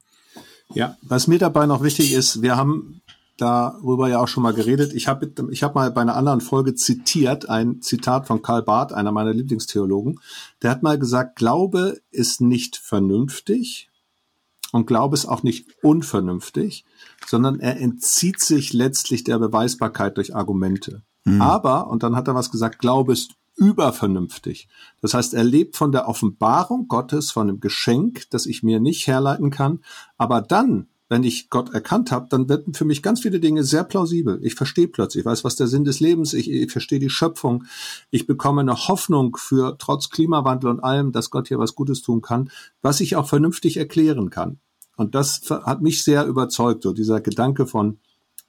[0.73, 3.03] Ja, was mir dabei noch wichtig ist, wir haben
[3.40, 4.93] darüber ja auch schon mal geredet.
[4.93, 8.93] Ich habe ich hab mal bei einer anderen Folge zitiert, ein Zitat von Karl Barth,
[8.93, 10.21] einer meiner Lieblingstheologen.
[10.62, 13.90] Der hat mal gesagt, Glaube ist nicht vernünftig
[14.73, 16.85] und Glaube ist auch nicht unvernünftig,
[17.27, 21.03] sondern er entzieht sich letztlich der Beweisbarkeit durch Argumente.
[21.25, 21.43] Mhm.
[21.43, 24.68] Aber, und dann hat er was gesagt, Glaube ist übervernünftig.
[25.03, 29.07] Das heißt, er lebt von der Offenbarung Gottes, von dem Geschenk, das ich mir nicht
[29.07, 29.81] herleiten kann.
[30.16, 33.85] Aber dann, wenn ich Gott erkannt habe, dann werden für mich ganz viele Dinge sehr
[33.85, 34.40] plausibel.
[34.42, 37.64] Ich verstehe plötzlich, ich weiß, was der Sinn des Lebens, ich, ich verstehe die Schöpfung,
[38.11, 42.23] ich bekomme eine Hoffnung für trotz Klimawandel und allem, dass Gott hier was Gutes tun
[42.23, 44.59] kann, was ich auch vernünftig erklären kann.
[44.96, 47.99] Und das hat mich sehr überzeugt, so dieser Gedanke von,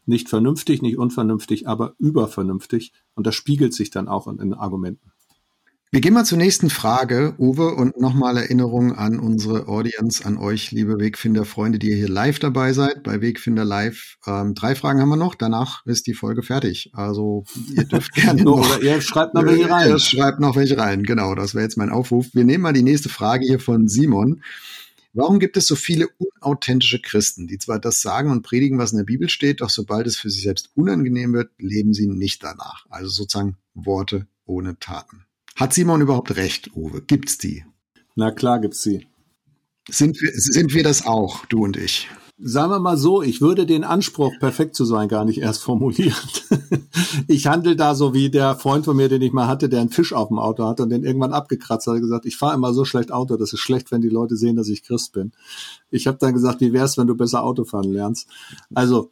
[0.05, 2.93] nicht vernünftig, nicht unvernünftig, aber übervernünftig.
[3.15, 5.11] Und das spiegelt sich dann auch in, in Argumenten.
[5.93, 10.71] Wir gehen mal zur nächsten Frage, Uwe, und nochmal Erinnerung an unsere Audience, an euch,
[10.71, 14.15] liebe Wegfinder-Freunde, die ihr hier live dabei seid, bei Wegfinder Live.
[14.25, 16.91] Ähm, drei Fragen haben wir noch, danach ist die Folge fertig.
[16.93, 17.43] Also
[17.75, 18.77] ihr dürft gerne noch.
[18.77, 19.89] Oder ihr schreibt noch welche rein.
[19.89, 22.27] Ihr schreibt noch welche rein, genau, das wäre jetzt mein Aufruf.
[22.31, 24.41] Wir nehmen mal die nächste Frage hier von Simon.
[25.13, 28.97] Warum gibt es so viele unauthentische Christen, die zwar das sagen und predigen, was in
[28.97, 32.86] der Bibel steht, doch sobald es für sie selbst unangenehm wird, leben sie nicht danach?
[32.89, 35.26] Also sozusagen Worte ohne Taten.
[35.56, 37.02] Hat Simon überhaupt recht, Uwe?
[37.02, 37.65] Gibt's die?
[38.15, 39.08] Na klar gibt's sie.
[39.89, 42.08] Sind wir, sind wir das auch, du und ich?
[42.43, 46.15] Sagen wir mal so, ich würde den Anspruch, perfekt zu sein, gar nicht erst formulieren.
[47.27, 49.89] ich handle da so wie der Freund von mir, den ich mal hatte, der einen
[49.91, 52.84] Fisch auf dem Auto hatte und den irgendwann abgekratzt hat, gesagt, ich fahre immer so
[52.84, 55.34] schlecht Auto, das ist schlecht, wenn die Leute sehen, dass ich Christ bin.
[55.91, 58.27] Ich habe dann gesagt, wie wär's, wenn du besser Auto fahren lernst?
[58.73, 59.12] Also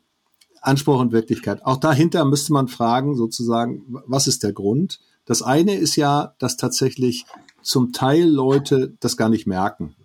[0.62, 1.64] Anspruch und Wirklichkeit.
[1.64, 5.02] Auch dahinter müsste man fragen, sozusagen, was ist der Grund?
[5.26, 7.26] Das eine ist ja, dass tatsächlich
[7.62, 9.96] zum Teil Leute das gar nicht merken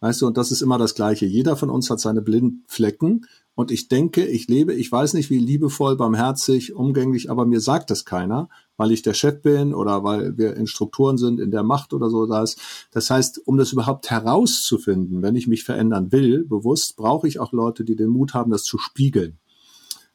[0.00, 1.26] Weißt du, und das ist immer das Gleiche.
[1.26, 3.26] Jeder von uns hat seine blinden Flecken.
[3.56, 7.90] Und ich denke, ich lebe, ich weiß nicht, wie liebevoll, barmherzig, umgänglich, aber mir sagt
[7.90, 11.64] das keiner, weil ich der Chef bin oder weil wir in Strukturen sind, in der
[11.64, 12.60] Macht oder so da ist.
[12.92, 17.50] Das heißt, um das überhaupt herauszufinden, wenn ich mich verändern will, bewusst, brauche ich auch
[17.50, 19.38] Leute, die den Mut haben, das zu spiegeln.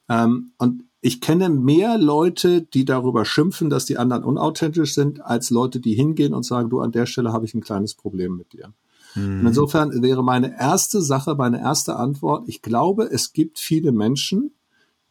[0.07, 5.49] Ähm, und ich kenne mehr Leute, die darüber schimpfen, dass die anderen unauthentisch sind, als
[5.49, 8.53] Leute, die hingehen und sagen, du, an der Stelle habe ich ein kleines Problem mit
[8.53, 8.73] dir.
[9.15, 9.47] Mhm.
[9.47, 14.51] insofern wäre meine erste Sache, meine erste Antwort, ich glaube, es gibt viele Menschen,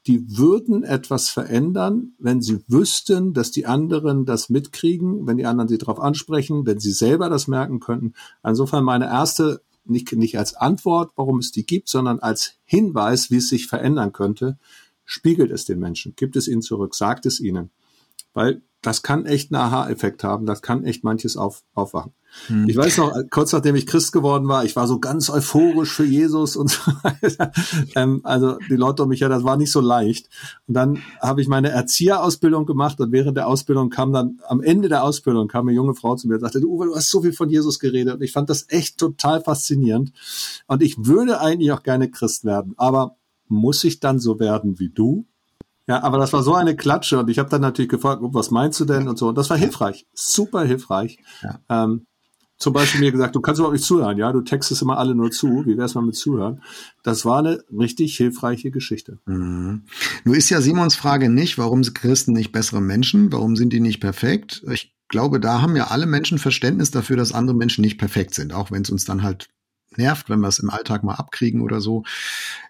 [0.06, 5.68] die würden etwas verändern, wenn sie wüssten, dass die anderen das mitkriegen, wenn die anderen
[5.68, 8.14] sie darauf ansprechen, wenn sie selber das merken könnten.
[8.42, 13.36] Insofern meine erste, nicht, nicht als Antwort, warum es die gibt, sondern als Hinweis, wie
[13.36, 14.58] es sich verändern könnte,
[15.04, 17.70] spiegelt es den Menschen, gibt es ihnen zurück, sagt es ihnen.
[18.34, 22.12] Weil das kann echt einen Aha-Effekt haben, das kann echt manches auf, aufwachen.
[22.46, 22.68] Hm.
[22.68, 26.04] Ich weiß noch, kurz nachdem ich Christ geworden war, ich war so ganz euphorisch für
[26.04, 27.52] Jesus und so weiter.
[27.94, 30.28] ähm, also die Leute um mich her, das war nicht so leicht.
[30.66, 34.88] Und dann habe ich meine Erzieherausbildung gemacht und während der Ausbildung kam dann, am Ende
[34.88, 37.22] der Ausbildung kam eine junge Frau zu mir und sagte, du Uwe, du hast so
[37.22, 40.12] viel von Jesus geredet und ich fand das echt total faszinierend.
[40.66, 43.16] Und ich würde eigentlich auch gerne Christ werden, aber
[43.48, 45.26] muss ich dann so werden wie du?
[45.86, 48.78] Ja, aber das war so eine Klatsche und ich habe dann natürlich gefragt, was meinst
[48.80, 49.28] du denn und so.
[49.28, 51.18] Und das war hilfreich, super hilfreich.
[51.42, 51.58] Ja.
[51.68, 52.06] Ähm,
[52.62, 55.30] zum Beispiel mir gesagt, du kannst überhaupt nicht zuhören, ja, du textest immer alle nur
[55.30, 56.62] zu, wie wär's mal mit zuhören?
[57.02, 59.18] Das war eine richtig hilfreiche Geschichte.
[59.26, 59.82] Mhm.
[60.24, 63.80] Nur ist ja Simons Frage nicht, warum sind Christen nicht bessere Menschen, warum sind die
[63.80, 64.64] nicht perfekt?
[64.70, 68.52] Ich glaube, da haben ja alle Menschen Verständnis dafür, dass andere Menschen nicht perfekt sind,
[68.52, 69.48] auch wenn es uns dann halt
[69.98, 72.04] nervt, wenn wir es im Alltag mal abkriegen oder so,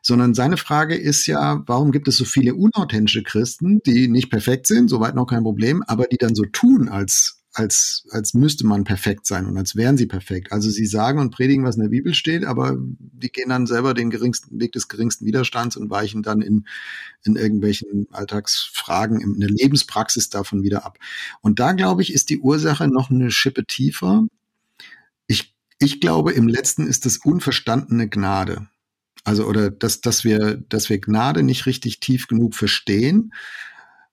[0.00, 4.66] sondern seine Frage ist ja, warum gibt es so viele unauthentische Christen, die nicht perfekt
[4.66, 8.84] sind, soweit noch kein Problem, aber die dann so tun, als als, als müsste man
[8.84, 10.52] perfekt sein und als wären sie perfekt.
[10.52, 13.94] Also sie sagen und predigen, was in der Bibel steht, aber die gehen dann selber
[13.94, 16.66] den geringsten Weg des geringsten Widerstands und weichen dann in,
[17.24, 20.98] in irgendwelchen Alltagsfragen, in der Lebenspraxis davon wieder ab.
[21.40, 24.26] Und da, glaube ich, ist die Ursache noch eine Schippe tiefer.
[25.26, 28.68] Ich ich glaube, im letzten ist es unverstandene Gnade.
[29.24, 33.32] Also, oder dass, dass wir, dass wir Gnade nicht richtig tief genug verstehen.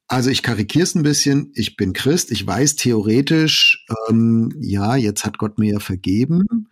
[0.10, 1.52] Also ich karikiere es ein bisschen.
[1.54, 2.32] Ich bin Christ.
[2.32, 6.68] Ich weiß theoretisch, ähm, ja, jetzt hat Gott mir ja vergeben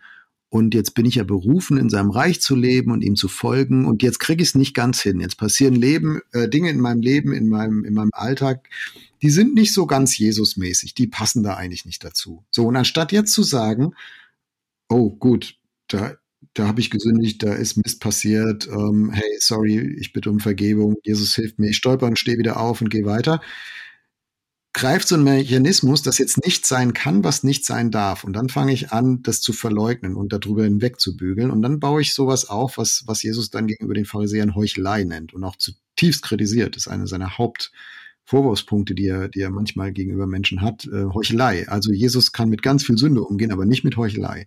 [0.50, 3.86] und jetzt bin ich ja berufen, in seinem Reich zu leben und ihm zu folgen.
[3.86, 5.20] Und jetzt kriege ich es nicht ganz hin.
[5.20, 8.68] Jetzt passieren Leben, äh, Dinge in meinem Leben, in meinem, in meinem Alltag,
[9.22, 10.94] die sind nicht so ganz Jesusmäßig.
[10.94, 12.44] Die passen da eigentlich nicht dazu.
[12.50, 13.92] So und anstatt jetzt zu sagen,
[14.88, 16.16] oh gut, da,
[16.54, 20.96] da habe ich gesündigt, da ist Mist passiert, ähm, hey, sorry, ich bitte um Vergebung,
[21.02, 23.40] Jesus hilft mir, ich stolper und stehe wieder auf und gehe weiter.
[24.74, 28.22] Greift so ein Mechanismus, das jetzt nicht sein kann, was nicht sein darf.
[28.22, 31.50] Und dann fange ich an, das zu verleugnen und darüber hinwegzubügeln.
[31.50, 35.34] Und dann baue ich sowas auf, was, was Jesus dann gegenüber den Pharisäern Heuchelei nennt
[35.34, 36.76] und auch zutiefst kritisiert.
[36.76, 40.86] Das ist eine seiner Hauptvorwurfspunkte, die er, die er manchmal gegenüber Menschen hat.
[40.86, 41.68] Äh, Heuchelei.
[41.68, 44.46] Also Jesus kann mit ganz viel Sünde umgehen, aber nicht mit Heuchelei.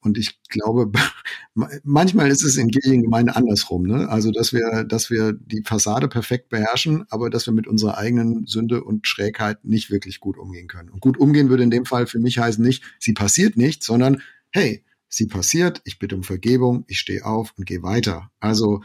[0.00, 0.92] Und ich glaube,
[1.82, 4.08] manchmal ist es in Kirchengemeinde andersrum, ne?
[4.08, 8.46] Also, dass wir, dass wir die Fassade perfekt beherrschen, aber dass wir mit unserer eigenen
[8.46, 10.90] Sünde und Schrägheit nicht wirklich gut umgehen können.
[10.90, 14.22] Und gut umgehen würde in dem Fall für mich heißen nicht, sie passiert nicht, sondern
[14.50, 18.30] hey, sie passiert, ich bitte um Vergebung, ich stehe auf und gehe weiter.
[18.40, 18.82] Also,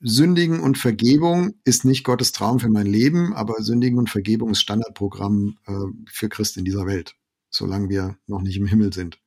[0.00, 4.60] Sündigen und Vergebung ist nicht Gottes Traum für mein Leben, aber Sündigen und Vergebung ist
[4.60, 5.72] Standardprogramm äh,
[6.10, 7.14] für Christen in dieser Welt,
[7.50, 9.18] solange wir noch nicht im Himmel sind.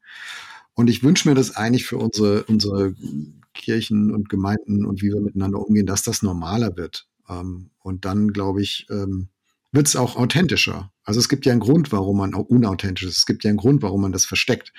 [0.74, 2.96] Und ich wünsche mir das eigentlich für unsere, unsere
[3.54, 7.08] Kirchen und Gemeinden und wie wir miteinander umgehen, dass das normaler wird.
[7.30, 9.30] Ähm, und dann, glaube ich, ähm,
[9.72, 10.92] wird es auch authentischer.
[11.04, 13.18] Also es gibt ja einen Grund, warum man auch unauthentisch ist.
[13.18, 14.74] Es gibt ja einen Grund, warum man das versteckt.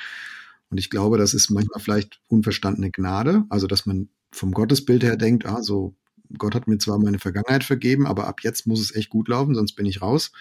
[0.71, 3.45] Und ich glaube, das ist manchmal vielleicht unverstandene Gnade.
[3.51, 5.95] Also, dass man vom Gottesbild her denkt, ah, so,
[6.39, 9.55] Gott hat mir zwar meine Vergangenheit vergeben, aber ab jetzt muss es echt gut laufen,
[9.55, 10.33] sonst bin ich raus.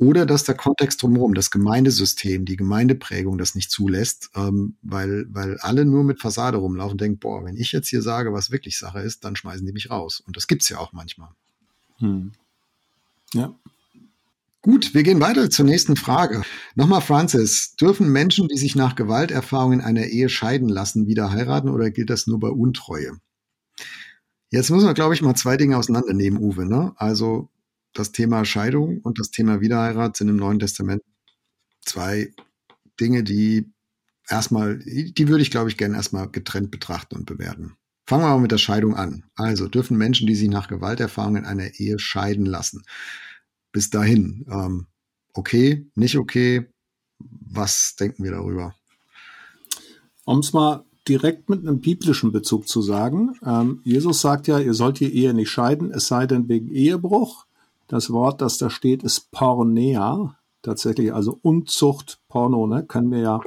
[0.00, 5.58] Oder dass der Kontext drumherum, das Gemeindesystem, die Gemeindeprägung das nicht zulässt, ähm, weil, weil
[5.58, 8.78] alle nur mit Fassade rumlaufen und denken, boah, wenn ich jetzt hier sage, was wirklich
[8.78, 10.22] Sache ist, dann schmeißen die mich raus.
[10.26, 11.28] Und das gibt's ja auch manchmal.
[11.98, 12.32] Hm.
[13.34, 13.54] Ja.
[14.62, 16.44] Gut, wir gehen weiter zur nächsten Frage.
[16.74, 21.68] Nochmal, Francis, dürfen Menschen, die sich nach Gewalterfahrungen in einer Ehe scheiden lassen, wieder heiraten
[21.68, 23.18] oder gilt das nur bei Untreue?
[24.48, 26.64] Jetzt müssen wir, glaube ich, mal zwei Dinge auseinandernehmen, Uwe.
[26.64, 26.94] Ne?
[26.96, 27.50] Also
[27.92, 31.02] das Thema Scheidung und das Thema Wiederheirat sind im Neuen Testament
[31.82, 32.32] zwei
[33.00, 33.72] Dinge, die
[34.28, 37.76] erstmal, die würde ich, glaube ich, gerne erstmal getrennt betrachten und bewerten.
[38.06, 39.24] Fangen wir mal mit der Scheidung an.
[39.36, 42.82] Also dürfen Menschen, die sich nach Gewalterfahrung in einer Ehe scheiden lassen.
[43.72, 44.86] Bis dahin, ähm,
[45.32, 46.66] okay, nicht okay.
[47.18, 48.74] Was denken wir darüber?
[50.24, 54.74] Um es mal direkt mit einem biblischen Bezug zu sagen, ähm, Jesus sagt ja, ihr
[54.74, 57.46] sollt die Ehe nicht scheiden, es sei denn wegen Ehebruch.
[57.90, 63.40] Das Wort, das da steht, ist Pornea, tatsächlich, also Unzucht, Porno, ne, kennen wir ja.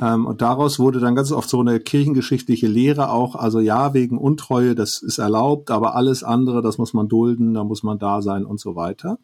[0.00, 4.16] Ähm, und daraus wurde dann ganz oft so eine kirchengeschichtliche Lehre auch, also ja, wegen
[4.16, 8.22] Untreue, das ist erlaubt, aber alles andere, das muss man dulden, da muss man da
[8.22, 9.18] sein und so weiter.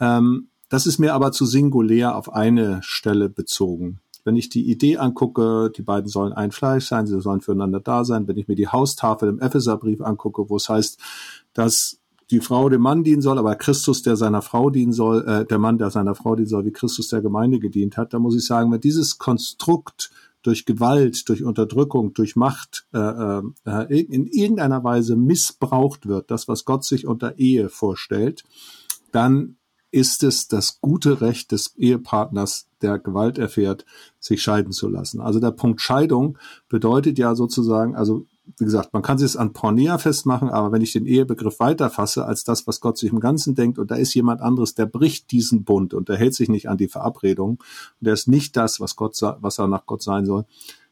[0.00, 4.00] Ähm, das ist mir aber zu singulär auf eine Stelle bezogen.
[4.24, 8.04] Wenn ich die Idee angucke, die beiden sollen ein Fleisch sein, sie sollen füreinander da
[8.04, 8.26] sein.
[8.26, 10.98] Wenn ich mir die Haustafel im Epheserbrief angucke, wo es heißt,
[11.52, 15.44] dass die Frau dem Mann dienen soll, aber Christus, der seiner Frau dienen soll, äh,
[15.44, 18.36] der Mann, der seiner Frau dienen soll, wie Christus der Gemeinde gedient hat, da muss
[18.36, 20.10] ich sagen, wenn dieses Konstrukt
[20.42, 26.64] durch Gewalt, durch Unterdrückung, durch Macht äh, äh, in irgendeiner Weise missbraucht wird, das, was
[26.64, 28.44] Gott sich unter Ehe vorstellt,
[29.10, 29.56] dann
[29.90, 33.86] ist es das gute Recht des Ehepartners, der Gewalt erfährt,
[34.18, 35.20] sich scheiden zu lassen.
[35.20, 36.36] Also der Punkt Scheidung
[36.68, 38.26] bedeutet ja sozusagen, also
[38.58, 42.44] wie gesagt, man kann es an Pornea festmachen, aber wenn ich den Ehebegriff weiterfasse als
[42.44, 45.64] das, was Gott sich im Ganzen denkt, und da ist jemand anderes, der bricht diesen
[45.64, 47.52] Bund und der hält sich nicht an die Verabredung,
[48.00, 50.44] und der ist nicht das, was Gott, was er nach Gott sein soll,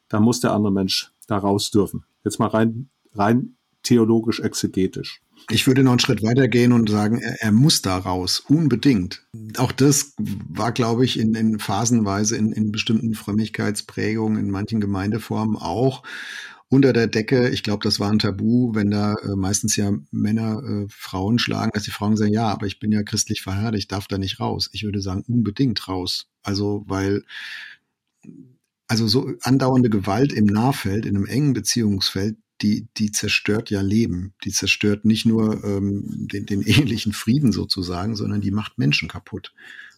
[0.09, 2.03] dann muss der andere Mensch da raus dürfen.
[2.23, 5.21] Jetzt mal rein, rein theologisch exegetisch.
[5.49, 9.25] Ich würde noch einen Schritt weiter gehen und sagen, er, er muss da raus, unbedingt.
[9.57, 15.57] Auch das war, glaube ich, in, in phasenweise in, in bestimmten Frömmigkeitsprägungen, in manchen Gemeindeformen
[15.57, 16.03] auch
[16.73, 17.49] unter der Decke.
[17.49, 21.69] Ich glaube, das war ein Tabu, wenn da äh, meistens ja Männer äh, Frauen schlagen,
[21.71, 24.39] dass die Frauen sagen, ja, aber ich bin ja christlich verheiratet, ich darf da nicht
[24.39, 24.71] raus.
[24.73, 26.29] Ich würde sagen, unbedingt raus.
[26.41, 27.25] Also, weil
[28.87, 34.33] also so andauernde Gewalt im Nahfeld, in einem engen Beziehungsfeld, die, die zerstört ja Leben.
[34.43, 39.53] Die zerstört nicht nur ähm, den, den ehelichen Frieden sozusagen, sondern die macht Menschen kaputt.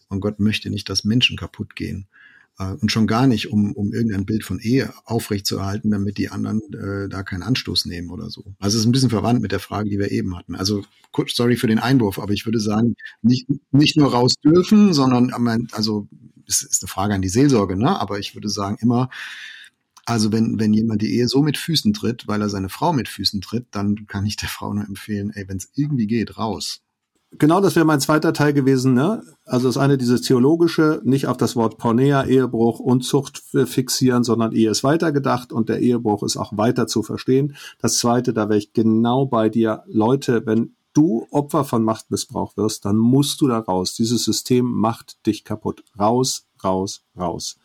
[0.08, 2.06] Und Gott möchte nicht, dass Menschen kaputt gehen.
[2.58, 6.60] Äh, und schon gar nicht, um, um irgendein Bild von Ehe aufrechtzuerhalten, damit die anderen
[6.72, 8.44] äh, da keinen Anstoß nehmen oder so.
[8.58, 10.54] Also es ist ein bisschen verwandt mit der Frage, die wir eben hatten.
[10.54, 10.84] Also
[11.28, 15.32] sorry für den Einwurf, aber ich würde sagen, nicht, nicht nur raus dürfen, sondern
[15.72, 16.08] also
[16.46, 17.98] es ist eine Frage an die Seelsorge, ne?
[18.00, 19.08] Aber ich würde sagen, immer
[20.08, 23.08] also wenn, wenn jemand die Ehe so mit Füßen tritt, weil er seine Frau mit
[23.08, 26.80] Füßen tritt, dann kann ich der Frau nur empfehlen, ey, wenn es irgendwie geht, raus.
[27.38, 28.94] Genau, das wäre mein zweiter Teil gewesen.
[28.94, 29.22] Ne?
[29.44, 34.52] Also das eine, dieses theologische, nicht auf das Wort Pornea, Ehebruch und Zucht fixieren, sondern
[34.52, 37.56] Ehe ist weitergedacht und der Ehebruch ist auch weiter zu verstehen.
[37.80, 39.82] Das zweite, da wäre ich genau bei dir.
[39.86, 43.94] Leute, wenn du Opfer von Machtmissbrauch wirst, dann musst du da raus.
[43.94, 45.84] Dieses System macht dich kaputt.
[45.98, 47.58] Raus, raus, raus.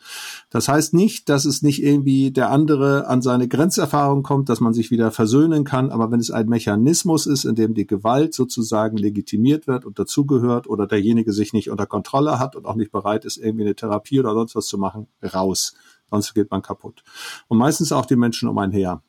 [0.50, 4.74] Das heißt nicht, dass es nicht irgendwie der andere an seine Grenzerfahrung kommt, dass man
[4.74, 8.98] sich wieder versöhnen kann, aber wenn es ein Mechanismus ist, in dem die Gewalt sozusagen
[8.98, 13.26] legitimiert wird und dazugehört oder derjenige sich nicht unter Kontrolle hat und auch nicht bereit
[13.26, 15.74] ist, irgendwie eine Therapie oder sonst was zu machen, raus.
[16.10, 17.04] Sonst geht man kaputt.
[17.48, 19.02] Und meistens auch die Menschen um einen her.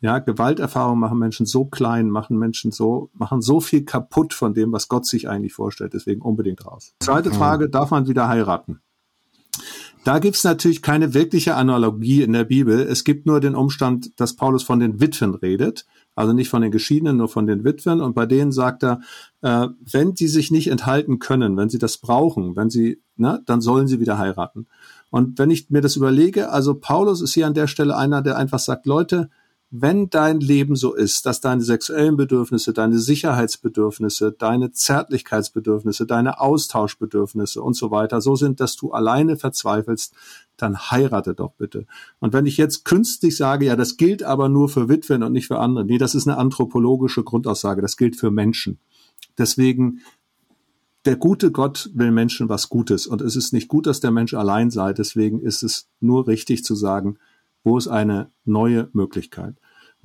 [0.00, 4.72] Ja, Gewalterfahrungen machen Menschen so klein, machen Menschen so, machen so viel kaputt von dem,
[4.72, 5.94] was Gott sich eigentlich vorstellt.
[5.94, 6.94] Deswegen unbedingt raus.
[7.00, 8.80] Zweite Frage, darf man wieder heiraten?
[10.06, 12.78] Da gibt's natürlich keine wirkliche Analogie in der Bibel.
[12.78, 15.84] Es gibt nur den Umstand, dass Paulus von den Witwen redet.
[16.14, 18.00] Also nicht von den Geschiedenen, nur von den Witwen.
[18.00, 19.00] Und bei denen sagt er,
[19.40, 23.60] äh, wenn sie sich nicht enthalten können, wenn sie das brauchen, wenn sie, ne, dann
[23.60, 24.68] sollen sie wieder heiraten.
[25.10, 28.36] Und wenn ich mir das überlege, also Paulus ist hier an der Stelle einer, der
[28.36, 29.28] einfach sagt, Leute,
[29.80, 37.62] wenn dein Leben so ist, dass deine sexuellen Bedürfnisse, deine Sicherheitsbedürfnisse, deine Zärtlichkeitsbedürfnisse, deine Austauschbedürfnisse
[37.62, 40.14] und so weiter so sind, dass du alleine verzweifelst,
[40.56, 41.86] dann heirate doch bitte.
[42.20, 45.48] Und wenn ich jetzt künstlich sage, ja, das gilt aber nur für Witwen und nicht
[45.48, 48.78] für andere, nee, das ist eine anthropologische Grundaussage, das gilt für Menschen.
[49.36, 50.00] Deswegen
[51.04, 54.34] der gute Gott will Menschen was Gutes und es ist nicht gut, dass der Mensch
[54.34, 54.92] allein sei.
[54.92, 57.18] Deswegen ist es nur richtig zu sagen,
[57.62, 59.56] wo ist eine neue Möglichkeit.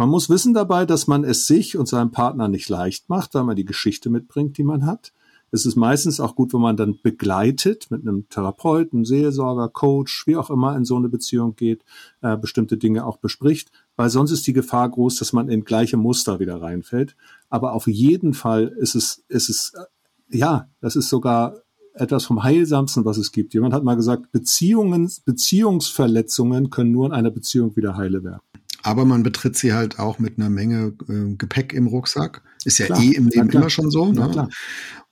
[0.01, 3.43] Man muss wissen dabei, dass man es sich und seinem Partner nicht leicht macht, weil
[3.43, 5.13] man die Geschichte mitbringt, die man hat.
[5.51, 10.37] Es ist meistens auch gut, wenn man dann begleitet mit einem Therapeuten, Seelsorger, Coach, wie
[10.37, 11.85] auch immer in so eine Beziehung geht,
[12.21, 15.97] äh, bestimmte Dinge auch bespricht, weil sonst ist die Gefahr groß, dass man in gleiche
[15.97, 17.15] Muster wieder reinfällt.
[17.51, 21.57] Aber auf jeden Fall ist es, ist es, äh, ja, das ist sogar
[21.93, 23.53] etwas vom Heilsamsten, was es gibt.
[23.53, 28.41] Jemand hat mal gesagt, Beziehungen, Beziehungsverletzungen können nur in einer Beziehung wieder heile werden.
[28.83, 32.41] Aber man betritt sie halt auch mit einer Menge äh, Gepäck im Rucksack.
[32.65, 34.11] Ist ja klar, eh im Leben immer schon so.
[34.11, 34.49] Ne?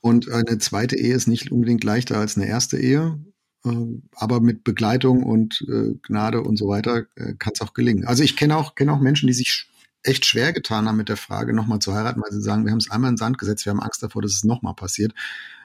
[0.00, 3.18] Und eine zweite Ehe ist nicht unbedingt leichter als eine erste Ehe.
[3.64, 3.70] Äh,
[4.14, 8.04] aber mit Begleitung und äh, Gnade und so weiter äh, kann es auch gelingen.
[8.06, 9.68] Also ich kenne auch, kenne auch Menschen, die sich
[10.02, 12.78] echt schwer getan haben mit der Frage, nochmal zu heiraten, weil sie sagen, wir haben
[12.78, 15.12] es einmal in den Sand gesetzt, wir haben Angst davor, dass es nochmal passiert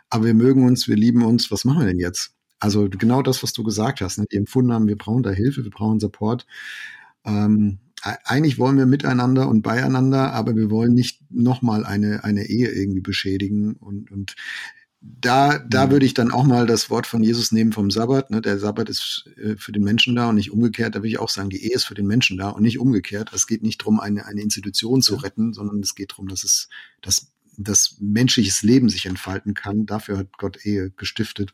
[0.09, 2.31] aber wir mögen uns, wir lieben uns, was machen wir denn jetzt?
[2.59, 4.25] Also genau das, was du gesagt hast, ne?
[4.31, 6.45] die empfunden haben, wir brauchen da Hilfe, wir brauchen Support.
[7.25, 7.79] Ähm,
[8.23, 13.01] eigentlich wollen wir miteinander und beieinander, aber wir wollen nicht nochmal eine, eine Ehe irgendwie
[13.01, 14.35] beschädigen und, und
[15.01, 15.91] da, da mhm.
[15.91, 18.31] würde ich dann auch mal das Wort von Jesus nehmen vom Sabbat.
[18.31, 18.41] Ne?
[18.41, 20.95] Der Sabbat ist äh, für den Menschen da und nicht umgekehrt.
[20.95, 23.31] Da würde ich auch sagen, die Ehe ist für den Menschen da und nicht umgekehrt.
[23.33, 26.69] Es geht nicht darum, eine, eine Institution zu retten, sondern es geht darum, dass es,
[27.01, 27.27] dass
[27.57, 29.85] das menschliches Leben sich entfalten kann.
[29.85, 31.53] Dafür hat Gott Ehe gestiftet.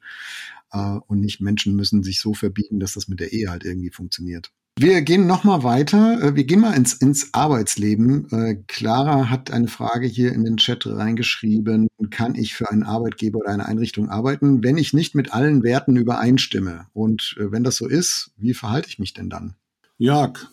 [0.72, 3.92] Äh, und nicht Menschen müssen sich so verbieten, dass das mit der Ehe halt irgendwie
[3.92, 4.52] funktioniert.
[4.78, 6.22] Wir gehen noch mal weiter.
[6.22, 8.30] Äh, wir gehen mal ins, ins Arbeitsleben.
[8.32, 11.88] Äh, Clara hat eine Frage hier in den Chat reingeschrieben.
[12.10, 15.98] Kann ich für einen Arbeitgeber oder eine Einrichtung arbeiten, wenn ich nicht mit allen Werten
[15.98, 16.88] übereinstimme?
[16.94, 19.56] Und äh, wenn das so ist, wie verhalte ich mich denn dann?
[19.98, 20.48] Jörg,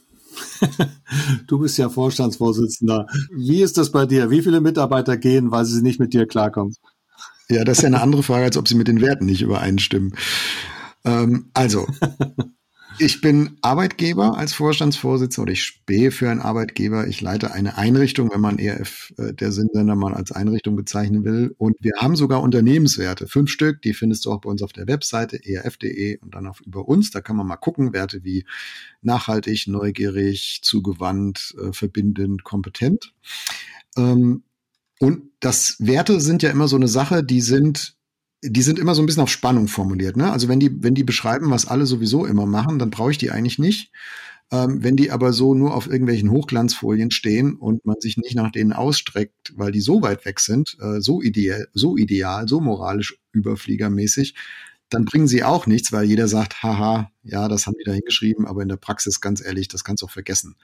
[1.46, 3.06] du bist ja Vorstandsvorsitzender.
[3.34, 4.30] Wie ist das bei dir?
[4.30, 6.74] Wie viele Mitarbeiter gehen, weil sie nicht mit dir klarkommen?
[7.48, 10.14] Ja, das ist ja eine andere Frage, als ob sie mit den Werten nicht übereinstimmen.
[11.04, 11.86] Ähm, also,
[12.98, 17.06] ich bin Arbeitgeber als Vorstandsvorsitzender oder ich spähe für einen Arbeitgeber.
[17.06, 21.54] Ich leite eine Einrichtung, wenn man ERF äh, der Sinnsender mal als Einrichtung bezeichnen will.
[21.58, 24.86] Und wir haben sogar Unternehmenswerte, fünf Stück, die findest du auch bei uns auf der
[24.86, 27.10] Webseite erf.de und dann auch über uns.
[27.10, 28.44] Da kann man mal gucken, Werte wie
[29.02, 33.12] nachhaltig, neugierig, zugewandt, äh, verbindend, kompetent.
[33.96, 34.42] Ähm,
[35.00, 37.97] und das Werte sind ja immer so eine Sache, die sind
[38.42, 40.16] die sind immer so ein bisschen auf Spannung formuliert.
[40.16, 40.30] Ne?
[40.30, 43.30] Also wenn die, wenn die beschreiben, was alle sowieso immer machen, dann brauche ich die
[43.30, 43.90] eigentlich nicht.
[44.50, 48.50] Ähm, wenn die aber so nur auf irgendwelchen Hochglanzfolien stehen und man sich nicht nach
[48.50, 53.18] denen ausstreckt, weil die so weit weg sind, äh, so ideal, so ideal, so moralisch
[53.32, 54.34] überfliegermäßig,
[54.88, 58.46] dann bringen sie auch nichts, weil jeder sagt, haha, ja, das haben die da hingeschrieben,
[58.46, 60.56] aber in der Praxis, ganz ehrlich, das kannst du auch vergessen.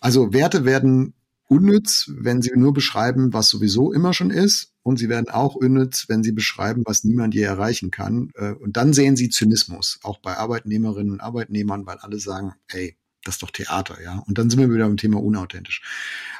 [0.00, 1.14] Also Werte werden
[1.48, 6.06] unnütz, wenn sie nur beschreiben, was sowieso immer schon ist und sie werden auch unnütz,
[6.08, 8.30] wenn sie beschreiben, was niemand je erreichen kann.
[8.34, 12.96] Äh, und dann sehen sie Zynismus, auch bei Arbeitnehmerinnen und Arbeitnehmern, weil alle sagen, ey,
[13.24, 14.18] das ist doch Theater, ja.
[14.26, 15.82] Und dann sind wir wieder beim Thema unauthentisch.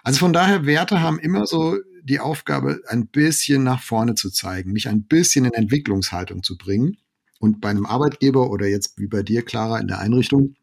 [0.02, 4.72] Also von daher, Werte haben immer so die Aufgabe, ein bisschen nach vorne zu zeigen,
[4.72, 6.96] mich ein bisschen in Entwicklungshaltung zu bringen.
[7.38, 10.54] Und bei einem Arbeitgeber oder jetzt wie bei dir, Clara, in der Einrichtung,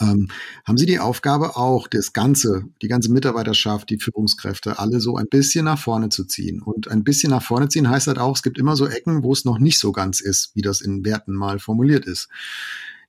[0.00, 0.28] ähm,
[0.64, 5.26] haben Sie die Aufgabe auch, das Ganze, die ganze Mitarbeiterschaft, die Führungskräfte, alle so ein
[5.30, 6.62] bisschen nach vorne zu ziehen?
[6.62, 9.32] Und ein bisschen nach vorne ziehen heißt halt auch, es gibt immer so Ecken, wo
[9.32, 12.28] es noch nicht so ganz ist, wie das in Werten mal formuliert ist.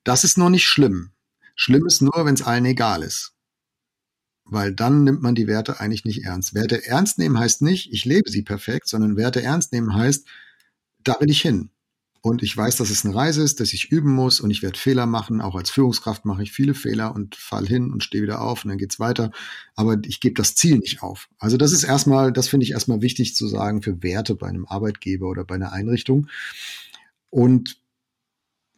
[0.03, 1.11] Das ist noch nicht schlimm.
[1.55, 3.33] Schlimm ist nur, wenn es allen egal ist.
[4.43, 6.53] Weil dann nimmt man die Werte eigentlich nicht ernst.
[6.53, 10.27] Werte ernst nehmen heißt nicht, ich lebe sie perfekt, sondern Werte ernst nehmen heißt,
[11.03, 11.69] da will ich hin.
[12.23, 14.77] Und ich weiß, dass es eine Reise ist, dass ich üben muss und ich werde
[14.77, 15.41] Fehler machen.
[15.41, 18.69] Auch als Führungskraft mache ich viele Fehler und fall hin und stehe wieder auf und
[18.69, 19.31] dann geht's weiter.
[19.75, 21.29] Aber ich gebe das Ziel nicht auf.
[21.39, 24.67] Also das ist erstmal, das finde ich erstmal wichtig zu sagen für Werte bei einem
[24.67, 26.27] Arbeitgeber oder bei einer Einrichtung.
[27.31, 27.81] Und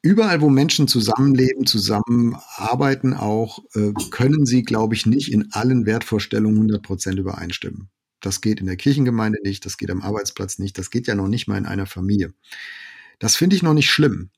[0.01, 6.55] überall, wo Menschen zusammenleben, zusammenarbeiten auch, äh, können sie, glaube ich, nicht in allen Wertvorstellungen
[6.55, 7.89] 100 Prozent übereinstimmen.
[8.21, 11.27] Das geht in der Kirchengemeinde nicht, das geht am Arbeitsplatz nicht, das geht ja noch
[11.27, 12.33] nicht mal in einer Familie.
[13.19, 14.29] Das finde ich noch nicht schlimm.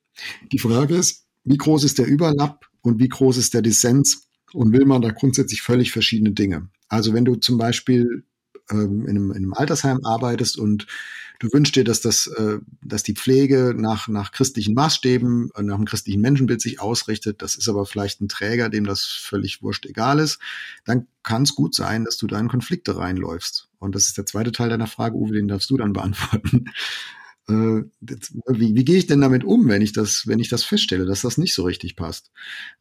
[0.52, 4.72] Die Frage ist, wie groß ist der Überlapp und wie groß ist der Dissens und
[4.72, 6.68] will man da grundsätzlich völlig verschiedene Dinge?
[6.88, 8.24] Also wenn du zum Beispiel
[8.70, 10.86] ähm, in, einem, in, einem, Altersheim arbeitest und
[11.38, 15.76] du wünschst dir, dass das, äh, dass die Pflege nach, nach christlichen Maßstäben, äh, nach
[15.76, 19.86] einem christlichen Menschenbild sich ausrichtet, das ist aber vielleicht ein Träger, dem das völlig wurscht
[19.86, 20.38] egal ist,
[20.84, 23.68] dann kann es gut sein, dass du da in Konflikte reinläufst.
[23.78, 26.66] Und das ist der zweite Teil deiner Frage, Uwe, den darfst du dann beantworten
[27.48, 31.22] wie, wie gehe ich denn damit um, wenn ich das, wenn ich das feststelle, dass
[31.22, 32.32] das nicht so richtig passt?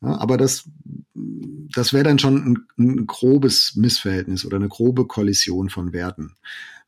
[0.01, 0.67] Ja, aber das,
[1.13, 6.33] das wäre dann schon ein, ein, grobes Missverhältnis oder eine grobe Kollision von Werten.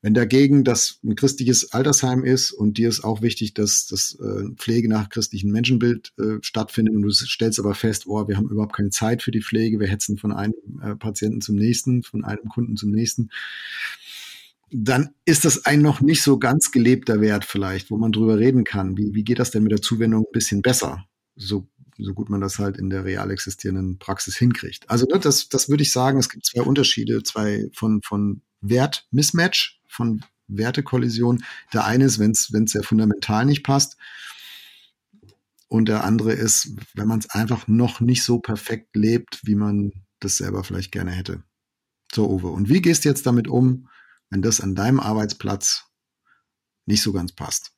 [0.01, 4.49] Wenn dagegen das ein christliches Altersheim ist und dir ist auch wichtig, dass das äh,
[4.55, 8.75] Pflege nach christlichem Menschenbild äh, stattfindet und du stellst aber fest, oh, wir haben überhaupt
[8.75, 10.53] keine Zeit für die Pflege, wir hetzen von einem
[10.83, 13.29] äh, Patienten zum nächsten, von einem Kunden zum nächsten,
[14.69, 18.63] dann ist das ein noch nicht so ganz gelebter Wert vielleicht, wo man drüber reden
[18.63, 18.97] kann.
[18.97, 21.05] Wie, wie geht das denn mit der Zuwendung ein bisschen besser?
[21.35, 24.89] So, so gut man das halt in der real existierenden Praxis hinkriegt.
[24.89, 29.79] Also ne, das, das würde ich sagen, es gibt zwei Unterschiede, zwei von, von Wert-Mismatch,
[29.87, 31.43] von Wertekollision.
[31.73, 33.97] Der eine ist, wenn es sehr fundamental nicht passt.
[35.69, 39.91] Und der andere ist, wenn man es einfach noch nicht so perfekt lebt, wie man
[40.19, 41.43] das selber vielleicht gerne hätte.
[42.13, 42.47] So, Uwe.
[42.47, 43.89] Und wie gehst du jetzt damit um,
[44.29, 45.85] wenn das an deinem Arbeitsplatz
[46.85, 47.71] nicht so ganz passt?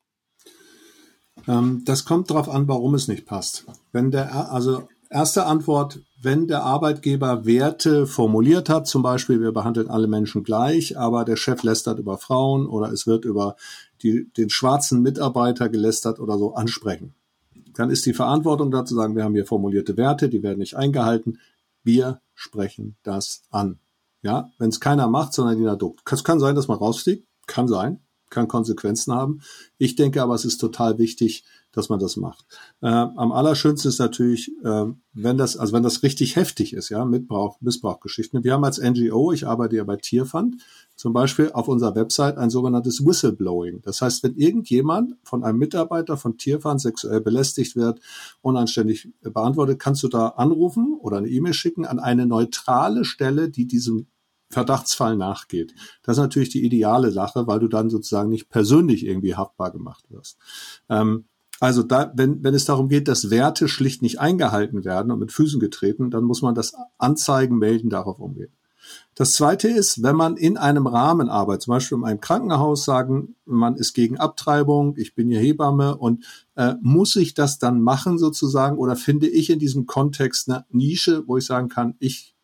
[1.47, 3.65] Ähm, das kommt darauf an, warum es nicht passt.
[3.91, 9.89] Wenn der, also erste Antwort, wenn der Arbeitgeber Werte formuliert hat, zum Beispiel, wir behandeln
[9.89, 13.55] alle Menschen gleich, aber der Chef lästert über Frauen oder es wird über
[14.03, 17.15] die, den schwarzen Mitarbeiter gelästert oder so ansprechen.
[17.73, 21.39] Dann ist die Verantwortung dazu sagen, wir haben hier formulierte Werte, die werden nicht eingehalten.
[21.83, 23.79] Wir sprechen das an.
[24.21, 26.01] Ja, wenn es keiner macht, sondern jeder duckt.
[26.11, 29.41] Es kann sein, dass man rausfliegt, kann sein, kann Konsequenzen haben.
[29.77, 32.45] Ich denke aber, es ist total wichtig, dass man das macht.
[32.81, 37.05] Äh, am allerschönsten ist natürlich, äh, wenn das, also wenn das richtig heftig ist, ja,
[37.05, 38.43] Mitbrauch, Missbrauchgeschichten.
[38.43, 40.61] Wir haben als NGO, ich arbeite ja bei Tierfund,
[40.95, 43.81] zum Beispiel auf unserer Website ein sogenanntes Whistleblowing.
[43.83, 47.99] Das heißt, wenn irgendjemand von einem Mitarbeiter von Tierfund sexuell belästigt wird,
[48.41, 53.67] unanständig beantwortet, kannst du da anrufen oder eine E-Mail schicken an eine neutrale Stelle, die
[53.67, 54.07] diesem
[54.49, 55.73] Verdachtsfall nachgeht.
[56.01, 60.05] Das ist natürlich die ideale Sache, weil du dann sozusagen nicht persönlich irgendwie haftbar gemacht
[60.09, 60.37] wirst.
[60.89, 61.25] Ähm,
[61.59, 65.31] also da, wenn, wenn es darum geht, dass Werte schlicht nicht eingehalten werden und mit
[65.31, 68.53] Füßen getreten, dann muss man das anzeigen, melden, darauf umgehen.
[69.15, 73.35] Das zweite ist, wenn man in einem Rahmen arbeitet, zum Beispiel in einem Krankenhaus sagen,
[73.45, 76.23] man ist gegen Abtreibung, ich bin hier Hebamme und
[76.55, 81.23] äh, muss ich das dann machen sozusagen oder finde ich in diesem Kontext eine Nische,
[81.27, 82.35] wo ich sagen kann, ich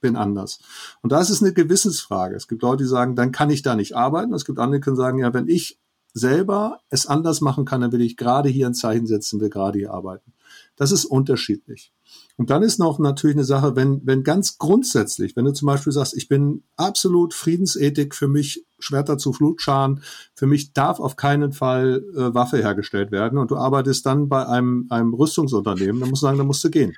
[0.00, 0.58] bin anders.
[1.02, 2.34] Und da ist eine Gewissensfrage.
[2.34, 4.34] Es gibt Leute, die sagen, dann kann ich da nicht arbeiten.
[4.34, 5.78] Es gibt andere, die können sagen, ja, wenn ich
[6.16, 9.78] selber es anders machen kann, dann will ich gerade hier ein Zeichen setzen, will gerade
[9.78, 10.32] hier arbeiten.
[10.74, 11.92] Das ist unterschiedlich.
[12.38, 15.92] Und dann ist noch natürlich eine Sache, wenn, wenn ganz grundsätzlich, wenn du zum Beispiel
[15.92, 20.02] sagst, ich bin absolut Friedensethik, für mich Schwerter zu Flutscharen,
[20.34, 24.46] für mich darf auf keinen Fall äh, Waffe hergestellt werden und du arbeitest dann bei
[24.46, 26.94] einem, einem Rüstungsunternehmen, dann musst du sagen, dann musst du gehen.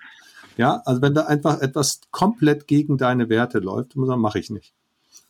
[0.56, 4.38] Ja, also wenn da einfach etwas komplett gegen deine Werte läuft, muss man sagen, mache
[4.38, 4.74] ich nicht.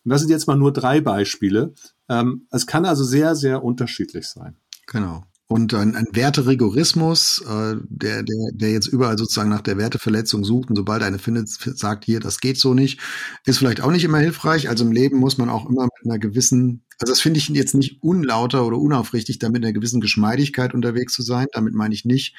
[0.05, 1.74] Und das sind jetzt mal nur drei Beispiele.
[2.09, 4.56] Ähm, es kann also sehr, sehr unterschiedlich sein.
[4.86, 5.24] Genau.
[5.50, 10.68] Und ein, ein Werterigorismus, äh, der, der, der jetzt überall sozusagen nach der Werteverletzung sucht
[10.68, 13.00] und sobald eine findet, sagt hier, das geht so nicht,
[13.46, 14.68] ist vielleicht auch nicht immer hilfreich.
[14.68, 17.74] Also im Leben muss man auch immer mit einer gewissen, also das finde ich jetzt
[17.74, 21.46] nicht unlauter oder unaufrichtig, damit einer gewissen Geschmeidigkeit unterwegs zu sein.
[21.52, 22.34] Damit meine ich nicht,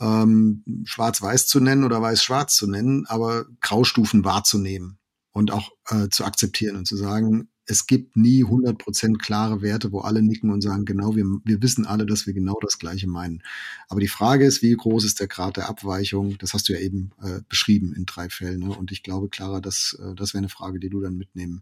[0.00, 4.98] ähm, schwarz-weiß zu nennen oder weiß-schwarz zu nennen, aber Graustufen wahrzunehmen
[5.32, 10.00] und auch äh, zu akzeptieren und zu sagen, es gibt nie 100% klare Werte, wo
[10.00, 13.42] alle nicken und sagen, genau, wir, wir wissen alle, dass wir genau das Gleiche meinen.
[13.88, 16.38] Aber die Frage ist, wie groß ist der Grad der Abweichung?
[16.38, 18.60] Das hast du ja eben äh, beschrieben in drei Fällen.
[18.60, 18.70] Ne?
[18.70, 21.60] Und ich glaube, Clara, das, äh, das wäre eine Frage, die du dann mitnehmen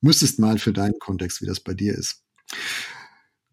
[0.00, 2.22] müsstest mal für deinen Kontext, wie das bei dir ist.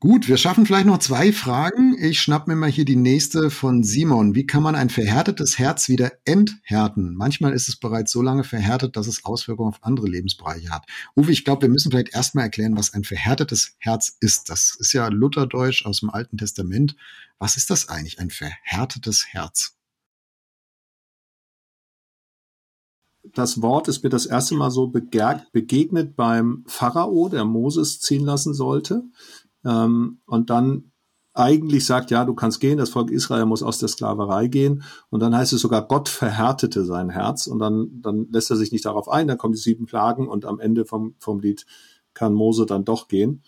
[0.04, 1.96] Gut, wir schaffen vielleicht noch zwei Fragen.
[1.98, 4.36] Ich schnapp mir mal hier die nächste von Simon.
[4.36, 7.16] Wie kann man ein verhärtetes Herz wieder enthärten?
[7.16, 10.86] Manchmal ist es bereits so lange verhärtet, dass es Auswirkungen auf andere Lebensbereiche hat.
[11.16, 14.50] Uwe, ich glaube, wir müssen vielleicht erstmal erklären, was ein verhärtetes Herz ist.
[14.50, 16.98] Das ist ja Lutherdeutsch aus dem Alten Testament.
[17.40, 19.78] Was ist das eigentlich, ein verhärtetes Herz?
[23.36, 28.54] das Wort ist mir das erste Mal so begegnet beim Pharao, der Moses ziehen lassen
[28.54, 29.06] sollte
[29.66, 30.92] ähm, und dann
[31.34, 34.84] eigentlich sagt, ja, du kannst gehen, das Volk Israel muss aus der Sklaverei gehen.
[35.10, 37.48] Und dann heißt es sogar, Gott verhärtete sein Herz.
[37.48, 40.46] Und dann, dann lässt er sich nicht darauf ein, dann kommen die sieben Plagen und
[40.46, 41.66] am Ende vom, vom Lied
[42.14, 43.42] kann Mose dann doch gehen.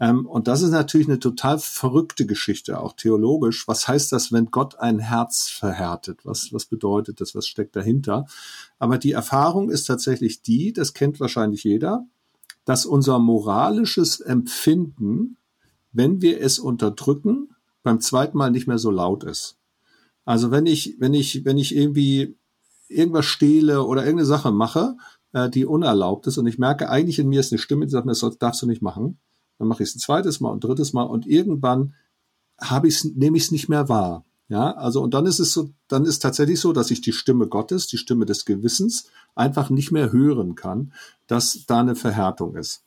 [0.00, 3.68] Ähm, und das ist natürlich eine total verrückte Geschichte, auch theologisch.
[3.68, 6.20] Was heißt das, wenn Gott ein Herz verhärtet?
[6.24, 7.34] Was, was bedeutet das?
[7.34, 8.26] Was steckt dahinter?
[8.78, 12.06] Aber die Erfahrung ist tatsächlich die, das kennt wahrscheinlich jeder,
[12.64, 15.36] dass unser moralisches Empfinden
[15.96, 19.56] wenn wir es unterdrücken, beim zweiten Mal nicht mehr so laut ist.
[20.24, 22.36] Also wenn ich, wenn ich, wenn ich irgendwie
[22.88, 24.96] irgendwas stehle oder irgendeine Sache mache,
[25.32, 28.06] äh, die unerlaubt ist und ich merke, eigentlich in mir ist eine Stimme, die sagt
[28.06, 29.18] mir, das darfst du nicht machen,
[29.58, 31.94] dann mache ich es ein zweites Mal und drittes Mal und irgendwann
[32.60, 34.24] habe ich nehme ich es nicht mehr wahr.
[34.48, 37.48] Ja, also und dann ist es so, dann ist tatsächlich so, dass ich die Stimme
[37.48, 40.92] Gottes, die Stimme des Gewissens einfach nicht mehr hören kann,
[41.26, 42.85] dass da eine Verhärtung ist.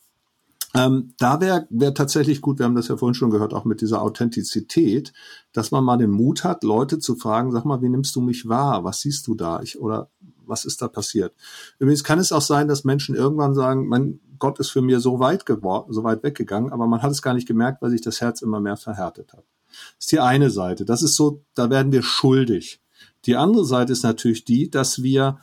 [0.76, 3.82] Ähm, da wäre wär tatsächlich gut, wir haben das ja vorhin schon gehört, auch mit
[3.82, 5.13] dieser Authentizität,
[5.51, 8.47] dass man mal den Mut hat, Leute zu fragen, sag mal, wie nimmst du mich
[8.47, 8.84] wahr?
[8.84, 9.61] Was siehst du da?
[9.61, 10.09] Ich, oder
[10.45, 11.34] was ist da passiert?
[11.80, 15.20] Übrigens kann es auch sein, dass Menschen irgendwann sagen, mein Gott ist für mir so
[15.20, 18.22] weit geworden, so weit weggegangen, aber man hat es gar nicht gemerkt, weil sich das
[18.22, 19.43] Herz immer mehr verhärtet hat.
[19.67, 20.86] Das ist die eine Seite.
[20.86, 22.82] Das ist so, da werden wir schuldig.
[23.26, 25.39] Die andere Seite ist natürlich die, dass wir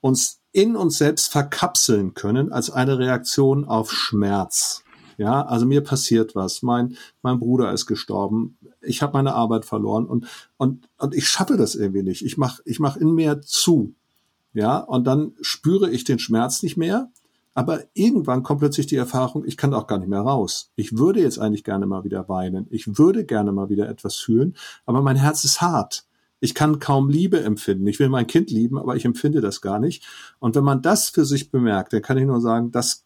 [0.00, 4.82] uns in uns selbst verkapseln können als eine Reaktion auf Schmerz.
[5.16, 6.62] Ja, also mir passiert was.
[6.62, 8.58] Mein, mein Bruder ist gestorben.
[8.80, 12.24] Ich habe meine Arbeit verloren und, und, und ich schaffe das irgendwie nicht.
[12.24, 13.94] Ich mach ich mach in mir zu.
[14.52, 17.08] Ja, und dann spüre ich den Schmerz nicht mehr.
[17.54, 20.72] Aber irgendwann kommt plötzlich die Erfahrung, ich kann auch gar nicht mehr raus.
[20.74, 22.66] Ich würde jetzt eigentlich gerne mal wieder weinen.
[22.70, 24.56] Ich würde gerne mal wieder etwas fühlen.
[24.86, 26.07] Aber mein Herz ist hart
[26.40, 27.86] ich kann kaum Liebe empfinden.
[27.86, 30.06] Ich will mein Kind lieben, aber ich empfinde das gar nicht.
[30.38, 33.04] Und wenn man das für sich bemerkt, dann kann ich nur sagen, das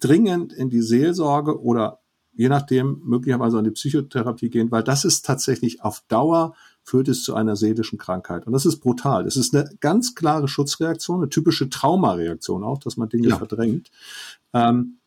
[0.00, 2.00] dringend in die Seelsorge oder
[2.34, 7.24] je nachdem möglicherweise an die Psychotherapie gehen, weil das ist tatsächlich auf Dauer führt es
[7.24, 8.46] zu einer seelischen Krankheit.
[8.46, 9.24] Und das ist brutal.
[9.24, 13.38] Das ist eine ganz klare Schutzreaktion, eine typische Traumareaktion auch, dass man Dinge ja.
[13.38, 13.90] verdrängt.
[14.52, 14.98] Ähm,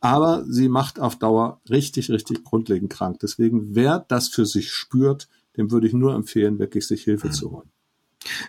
[0.00, 3.18] aber sie macht auf Dauer richtig, richtig grundlegend krank.
[3.20, 7.32] Deswegen, wer das für sich spürt, dem würde ich nur empfehlen, wirklich sich Hilfe mhm.
[7.32, 7.70] zu holen.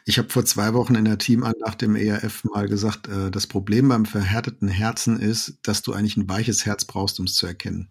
[0.05, 3.89] Ich habe vor zwei Wochen in der Teamandacht im ERF mal gesagt, äh, das Problem
[3.89, 7.89] beim verhärteten Herzen ist, dass du eigentlich ein weiches Herz brauchst, um es zu erkennen.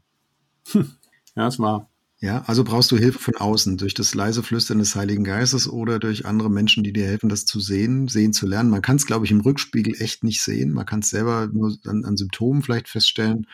[0.72, 0.92] Hm.
[1.36, 1.90] Ja, es war.
[2.20, 5.98] Ja, also brauchst du Hilfe von außen, durch das leise Flüstern des Heiligen Geistes oder
[5.98, 8.70] durch andere Menschen, die dir helfen, das zu sehen, sehen zu lernen.
[8.70, 10.72] Man kann es, glaube ich, im Rückspiegel echt nicht sehen.
[10.72, 13.46] Man kann es selber nur an, an, Symptomen vielleicht feststellen.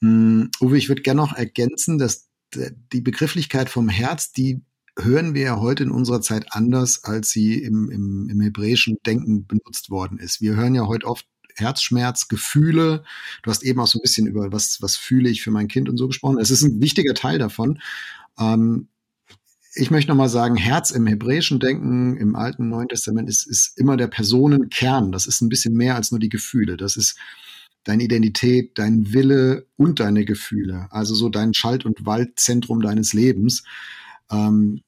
[0.00, 4.62] Um, Uwe, ich würde gerne noch ergänzen, dass die Begrifflichkeit vom Herz, die
[4.98, 9.46] hören wir ja heute in unserer Zeit anders, als sie im, im, im hebräischen Denken
[9.46, 10.40] benutzt worden ist.
[10.40, 11.26] Wir hören ja heute oft
[11.56, 13.04] Herzschmerz, Gefühle.
[13.42, 15.88] Du hast eben auch so ein bisschen über was, was fühle ich für mein Kind
[15.88, 16.38] und so gesprochen.
[16.38, 17.80] Es ist ein wichtiger Teil davon.
[18.38, 18.88] Ähm,
[19.74, 23.98] ich möchte nochmal sagen, Herz im hebräischen Denken, im Alten Neuen Testament ist, ist immer
[23.98, 25.12] der Personenkern.
[25.12, 26.78] Das ist ein bisschen mehr als nur die Gefühle.
[26.78, 27.18] Das ist
[27.84, 30.88] deine Identität, dein Wille und deine Gefühle.
[30.90, 33.64] Also so dein Schalt- und Waldzentrum deines Lebens.
[34.30, 34.80] Ähm,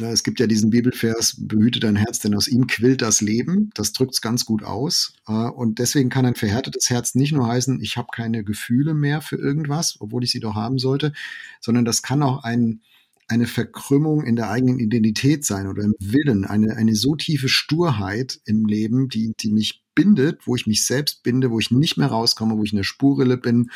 [0.00, 3.70] es gibt ja diesen Bibelvers, behüte dein Herz, denn aus ihm quillt das Leben.
[3.74, 5.14] Das drückt es ganz gut aus.
[5.26, 9.20] Äh, und deswegen kann ein verhärtetes Herz nicht nur heißen, ich habe keine Gefühle mehr
[9.20, 11.12] für irgendwas, obwohl ich sie doch haben sollte,
[11.60, 12.80] sondern das kann auch ein,
[13.28, 18.40] eine Verkrümmung in der eigenen Identität sein oder im Willen, eine, eine so tiefe Sturheit
[18.44, 22.08] im Leben, die, die mich bindet, wo ich mich selbst binde, wo ich nicht mehr
[22.08, 23.70] rauskomme, wo ich eine Spurrille bin.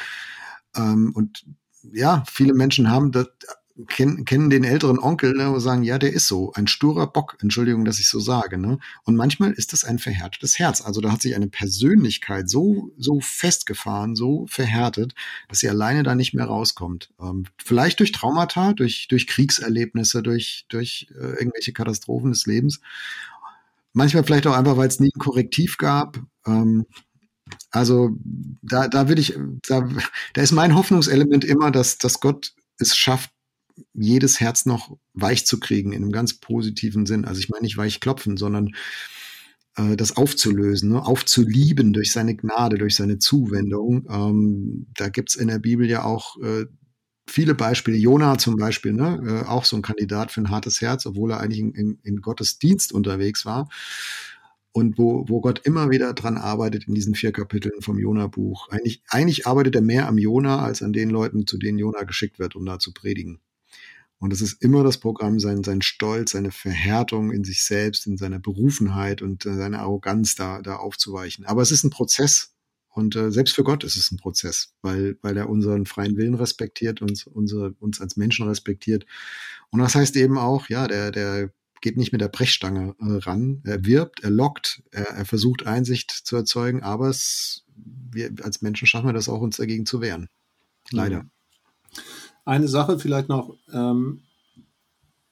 [0.74, 1.44] Ähm, und
[1.92, 3.28] ja, viele Menschen haben das,
[3.88, 7.36] kennen, kennen den älteren Onkel ne, und sagen, ja, der ist so, ein sturer Bock,
[7.40, 8.56] Entschuldigung, dass ich so sage.
[8.56, 8.78] Ne?
[9.04, 10.80] Und manchmal ist das ein verhärtetes Herz.
[10.80, 15.14] Also da hat sich eine Persönlichkeit so, so festgefahren, so verhärtet,
[15.48, 17.10] dass sie alleine da nicht mehr rauskommt.
[17.20, 22.80] Ähm, vielleicht durch Traumata, durch, durch Kriegserlebnisse, durch, durch äh, irgendwelche Katastrophen des Lebens.
[23.92, 26.18] Manchmal vielleicht auch einfach, weil es nie ein Korrektiv gab.
[26.46, 26.86] Ähm,
[27.70, 28.10] also
[28.62, 29.88] da, da will ich, da,
[30.32, 33.30] da ist mein Hoffnungselement immer, dass, dass Gott es schafft,
[33.92, 37.24] jedes Herz noch weich zu kriegen, in einem ganz positiven Sinn.
[37.24, 38.74] Also ich meine nicht weich klopfen, sondern
[39.76, 41.04] äh, das aufzulösen, ne?
[41.04, 44.06] aufzulieben durch seine Gnade, durch seine Zuwendung.
[44.10, 46.66] Ähm, da gibt's in der Bibel ja auch äh,
[47.28, 47.96] viele Beispiele.
[47.96, 49.44] Jona zum Beispiel, ne?
[49.44, 52.20] äh, auch so ein Kandidat für ein hartes Herz, obwohl er eigentlich in, in, in
[52.20, 53.68] Gottes Dienst unterwegs war.
[54.72, 58.68] Und wo, wo Gott immer wieder dran arbeitet in diesen vier Kapiteln vom Jona-Buch.
[58.68, 62.38] Eigentlich, eigentlich arbeitet er mehr am Jona als an den Leuten, zu denen Jona geschickt
[62.38, 63.40] wird, um da zu predigen.
[64.18, 68.16] Und es ist immer das Programm, sein, sein Stolz, seine Verhärtung in sich selbst, in
[68.16, 71.44] seiner Berufenheit und äh, seine Arroganz da, da aufzuweichen.
[71.44, 72.52] Aber es ist ein Prozess.
[72.88, 76.34] Und äh, selbst für Gott ist es ein Prozess, weil, weil er unseren freien Willen
[76.34, 79.04] respektiert, uns, unsere, uns als Menschen respektiert.
[79.68, 81.52] Und das heißt eben auch, ja, der, der
[81.82, 83.60] geht nicht mit der Brechstange äh, ran.
[83.64, 88.86] Er wirbt, er lockt, er, er versucht Einsicht zu erzeugen, aber es, wir als Menschen
[88.86, 90.28] schaffen wir das auch, uns dagegen zu wehren.
[90.90, 91.24] Leider.
[91.24, 91.30] Mhm.
[92.46, 93.56] Eine Sache vielleicht noch.
[93.72, 94.22] Ähm,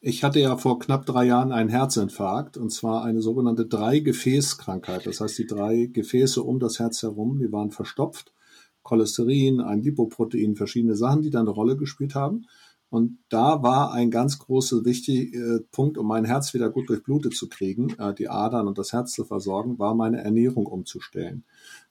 [0.00, 5.06] ich hatte ja vor knapp drei Jahren einen Herzinfarkt und zwar eine sogenannte Drei-Gefäß-Krankheit.
[5.06, 8.34] Das heißt, die drei Gefäße um das Herz herum, die waren verstopft.
[8.82, 12.46] Cholesterin, ein Lipoprotein, verschiedene Sachen, die da eine Rolle gespielt haben.
[12.90, 17.34] Und da war ein ganz großer wichtiger äh, Punkt, um mein Herz wieder gut durchblutet
[17.34, 21.44] zu kriegen, äh, die Adern und das Herz zu versorgen, war meine Ernährung umzustellen.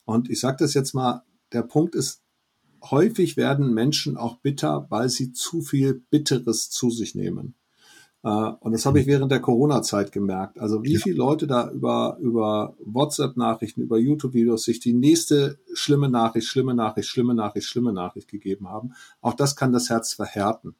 [0.03, 2.22] Und ich sage das jetzt mal, der Punkt ist,
[2.91, 7.55] häufig werden Menschen auch bitter, weil sie zu viel Bitteres zu sich nehmen.
[8.23, 10.59] Äh, und das habe ich während der Corona-Zeit gemerkt.
[10.59, 10.99] Also wie ja.
[10.99, 17.09] viele Leute da über, über WhatsApp-Nachrichten, über YouTube-Videos sich die nächste schlimme Nachricht, schlimme Nachricht,
[17.09, 18.93] schlimme Nachricht, schlimme Nachricht gegeben haben.
[19.21, 20.75] Auch das kann das Herz verhärten.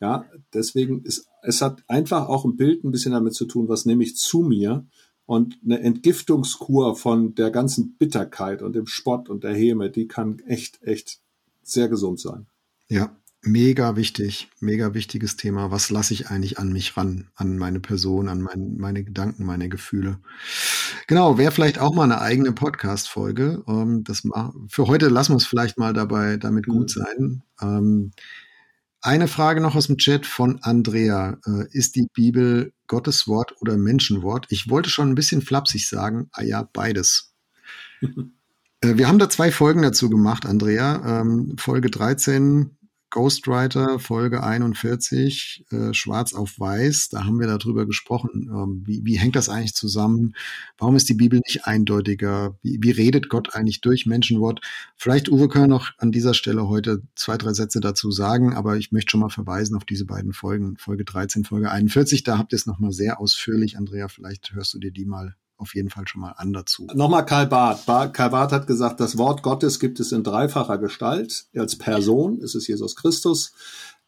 [0.00, 3.86] Ja, deswegen ist, es hat einfach auch ein Bild ein bisschen damit zu tun, was
[3.86, 4.84] nehme ich zu mir
[5.24, 10.40] und eine Entgiftungskur von der ganzen Bitterkeit und dem Spott und der Häme, die kann
[10.40, 11.20] echt, echt
[11.68, 12.46] sehr gesund sein.
[12.88, 15.70] Ja, mega wichtig, mega wichtiges Thema.
[15.70, 19.68] Was lasse ich eigentlich an mich ran, an meine Person, an mein, meine Gedanken, meine
[19.68, 20.18] Gefühle?
[21.06, 23.64] Genau, wäre vielleicht auch mal eine eigene Podcast-Folge.
[23.68, 24.22] Ähm, das
[24.68, 27.02] für heute lassen wir es vielleicht mal dabei, damit gut mhm.
[27.02, 27.42] sein.
[27.60, 28.12] Ähm,
[29.00, 31.38] eine Frage noch aus dem Chat von Andrea.
[31.46, 34.46] Äh, ist die Bibel Gottes Wort oder Menschenwort?
[34.48, 37.34] Ich wollte schon ein bisschen flapsig sagen, ah ja, beides.
[38.84, 41.20] Äh, wir haben da zwei Folgen dazu gemacht, Andrea.
[41.20, 42.76] Ähm, Folge 13
[43.10, 47.10] Ghostwriter Folge 41, äh, Schwarz auf Weiß.
[47.10, 48.50] Da haben wir darüber gesprochen.
[48.52, 50.34] Ähm, wie, wie hängt das eigentlich zusammen?
[50.78, 52.58] Warum ist die Bibel nicht eindeutiger?
[52.62, 54.62] Wie, wie redet Gott eigentlich durch Menschenwort?
[54.96, 58.90] Vielleicht, Uwe, können noch an dieser Stelle heute zwei, drei Sätze dazu sagen, aber ich
[58.90, 62.24] möchte schon mal verweisen auf diese beiden Folgen, Folge 13, Folge 41.
[62.24, 63.78] Da habt ihr es nochmal sehr ausführlich.
[63.78, 66.86] Andrea, vielleicht hörst du dir die mal auf jeden Fall schon mal an dazu.
[66.94, 67.86] Nochmal Karl Barth.
[67.86, 71.46] Karl Barth hat gesagt, das Wort Gottes gibt es in dreifacher Gestalt.
[71.56, 73.52] Als Person ist es Jesus Christus,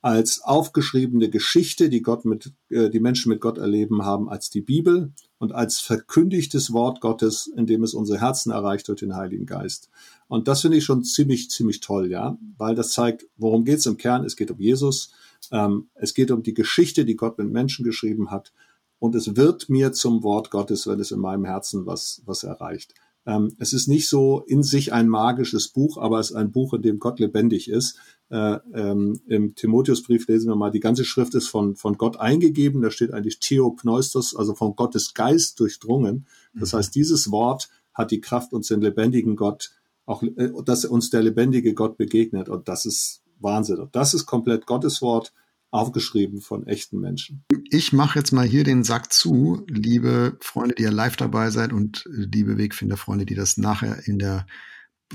[0.02, 4.60] als aufgeschriebene Geschichte, die Gott mit, äh, die Menschen mit Gott erleben haben, als die
[4.60, 9.46] Bibel und als verkündigtes Wort Gottes, in dem es unsere Herzen erreicht durch den Heiligen
[9.46, 9.88] Geist.
[10.28, 13.86] Und das finde ich schon ziemlich, ziemlich toll, ja, weil das zeigt, worum geht es
[13.86, 14.24] im Kern?
[14.24, 15.12] Es geht um Jesus.
[15.50, 18.52] Ähm, es geht um die Geschichte, die Gott mit Menschen geschrieben hat
[18.98, 22.94] und es wird mir zum Wort Gottes, wenn es in meinem Herzen was, was erreicht.
[23.26, 26.72] Ähm, es ist nicht so in sich ein magisches Buch, aber es ist ein Buch,
[26.74, 27.98] in dem Gott lebendig ist.
[28.30, 32.82] Äh, ähm, Im Timotheusbrief lesen wir mal, die ganze Schrift ist von, von Gott eingegeben.
[32.82, 36.26] Da steht eigentlich Theopneustos, also von Gottes Geist durchdrungen.
[36.54, 36.78] Das mhm.
[36.78, 39.72] heißt, dieses Wort hat die Kraft, uns den lebendigen Gott,
[40.06, 42.48] auch, äh, dass uns der lebendige Gott begegnet.
[42.48, 43.78] Und das ist Wahnsinn.
[43.78, 45.32] Und das ist komplett Gottes Wort
[45.76, 47.44] aufgeschrieben von echten Menschen.
[47.70, 51.72] Ich mache jetzt mal hier den Sack zu, liebe Freunde, die ja live dabei seid
[51.72, 54.46] und äh, liebe Wegfinderfreunde, die das nachher in der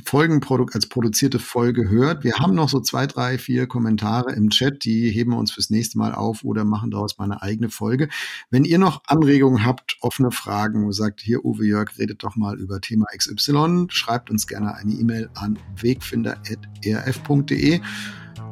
[0.05, 2.23] Folgenprodukt als produzierte Folge hört.
[2.23, 5.69] Wir haben noch so zwei, drei, vier Kommentare im Chat, die heben wir uns fürs
[5.69, 8.07] nächste Mal auf oder machen daraus mal eine eigene Folge.
[8.49, 12.79] Wenn ihr noch Anregungen habt, offene Fragen, sagt hier Uwe Jörg, redet doch mal über
[12.79, 17.81] Thema XY, schreibt uns gerne eine E-Mail an wegfinder.rf.de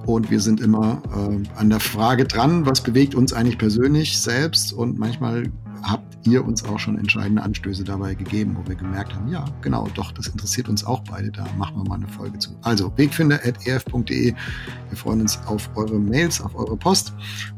[0.05, 4.73] und wir sind immer äh, an der Frage dran, was bewegt uns eigentlich persönlich selbst.
[4.73, 5.51] Und manchmal
[5.83, 9.87] habt ihr uns auch schon entscheidende Anstöße dabei gegeben, wo wir gemerkt haben, ja, genau,
[9.93, 11.31] doch, das interessiert uns auch beide.
[11.31, 12.51] Da machen wir mal eine Folge zu.
[12.61, 14.33] Also wegfinder.erf.de.
[14.33, 17.13] Wir freuen uns auf eure Mails, auf eure Post.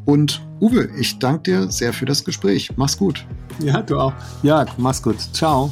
[0.06, 2.70] Und Uwe, ich danke dir sehr für das Gespräch.
[2.76, 3.26] Mach's gut.
[3.60, 4.14] Ja, du auch.
[4.44, 5.20] Ja, mach's gut.
[5.34, 5.72] Ciao.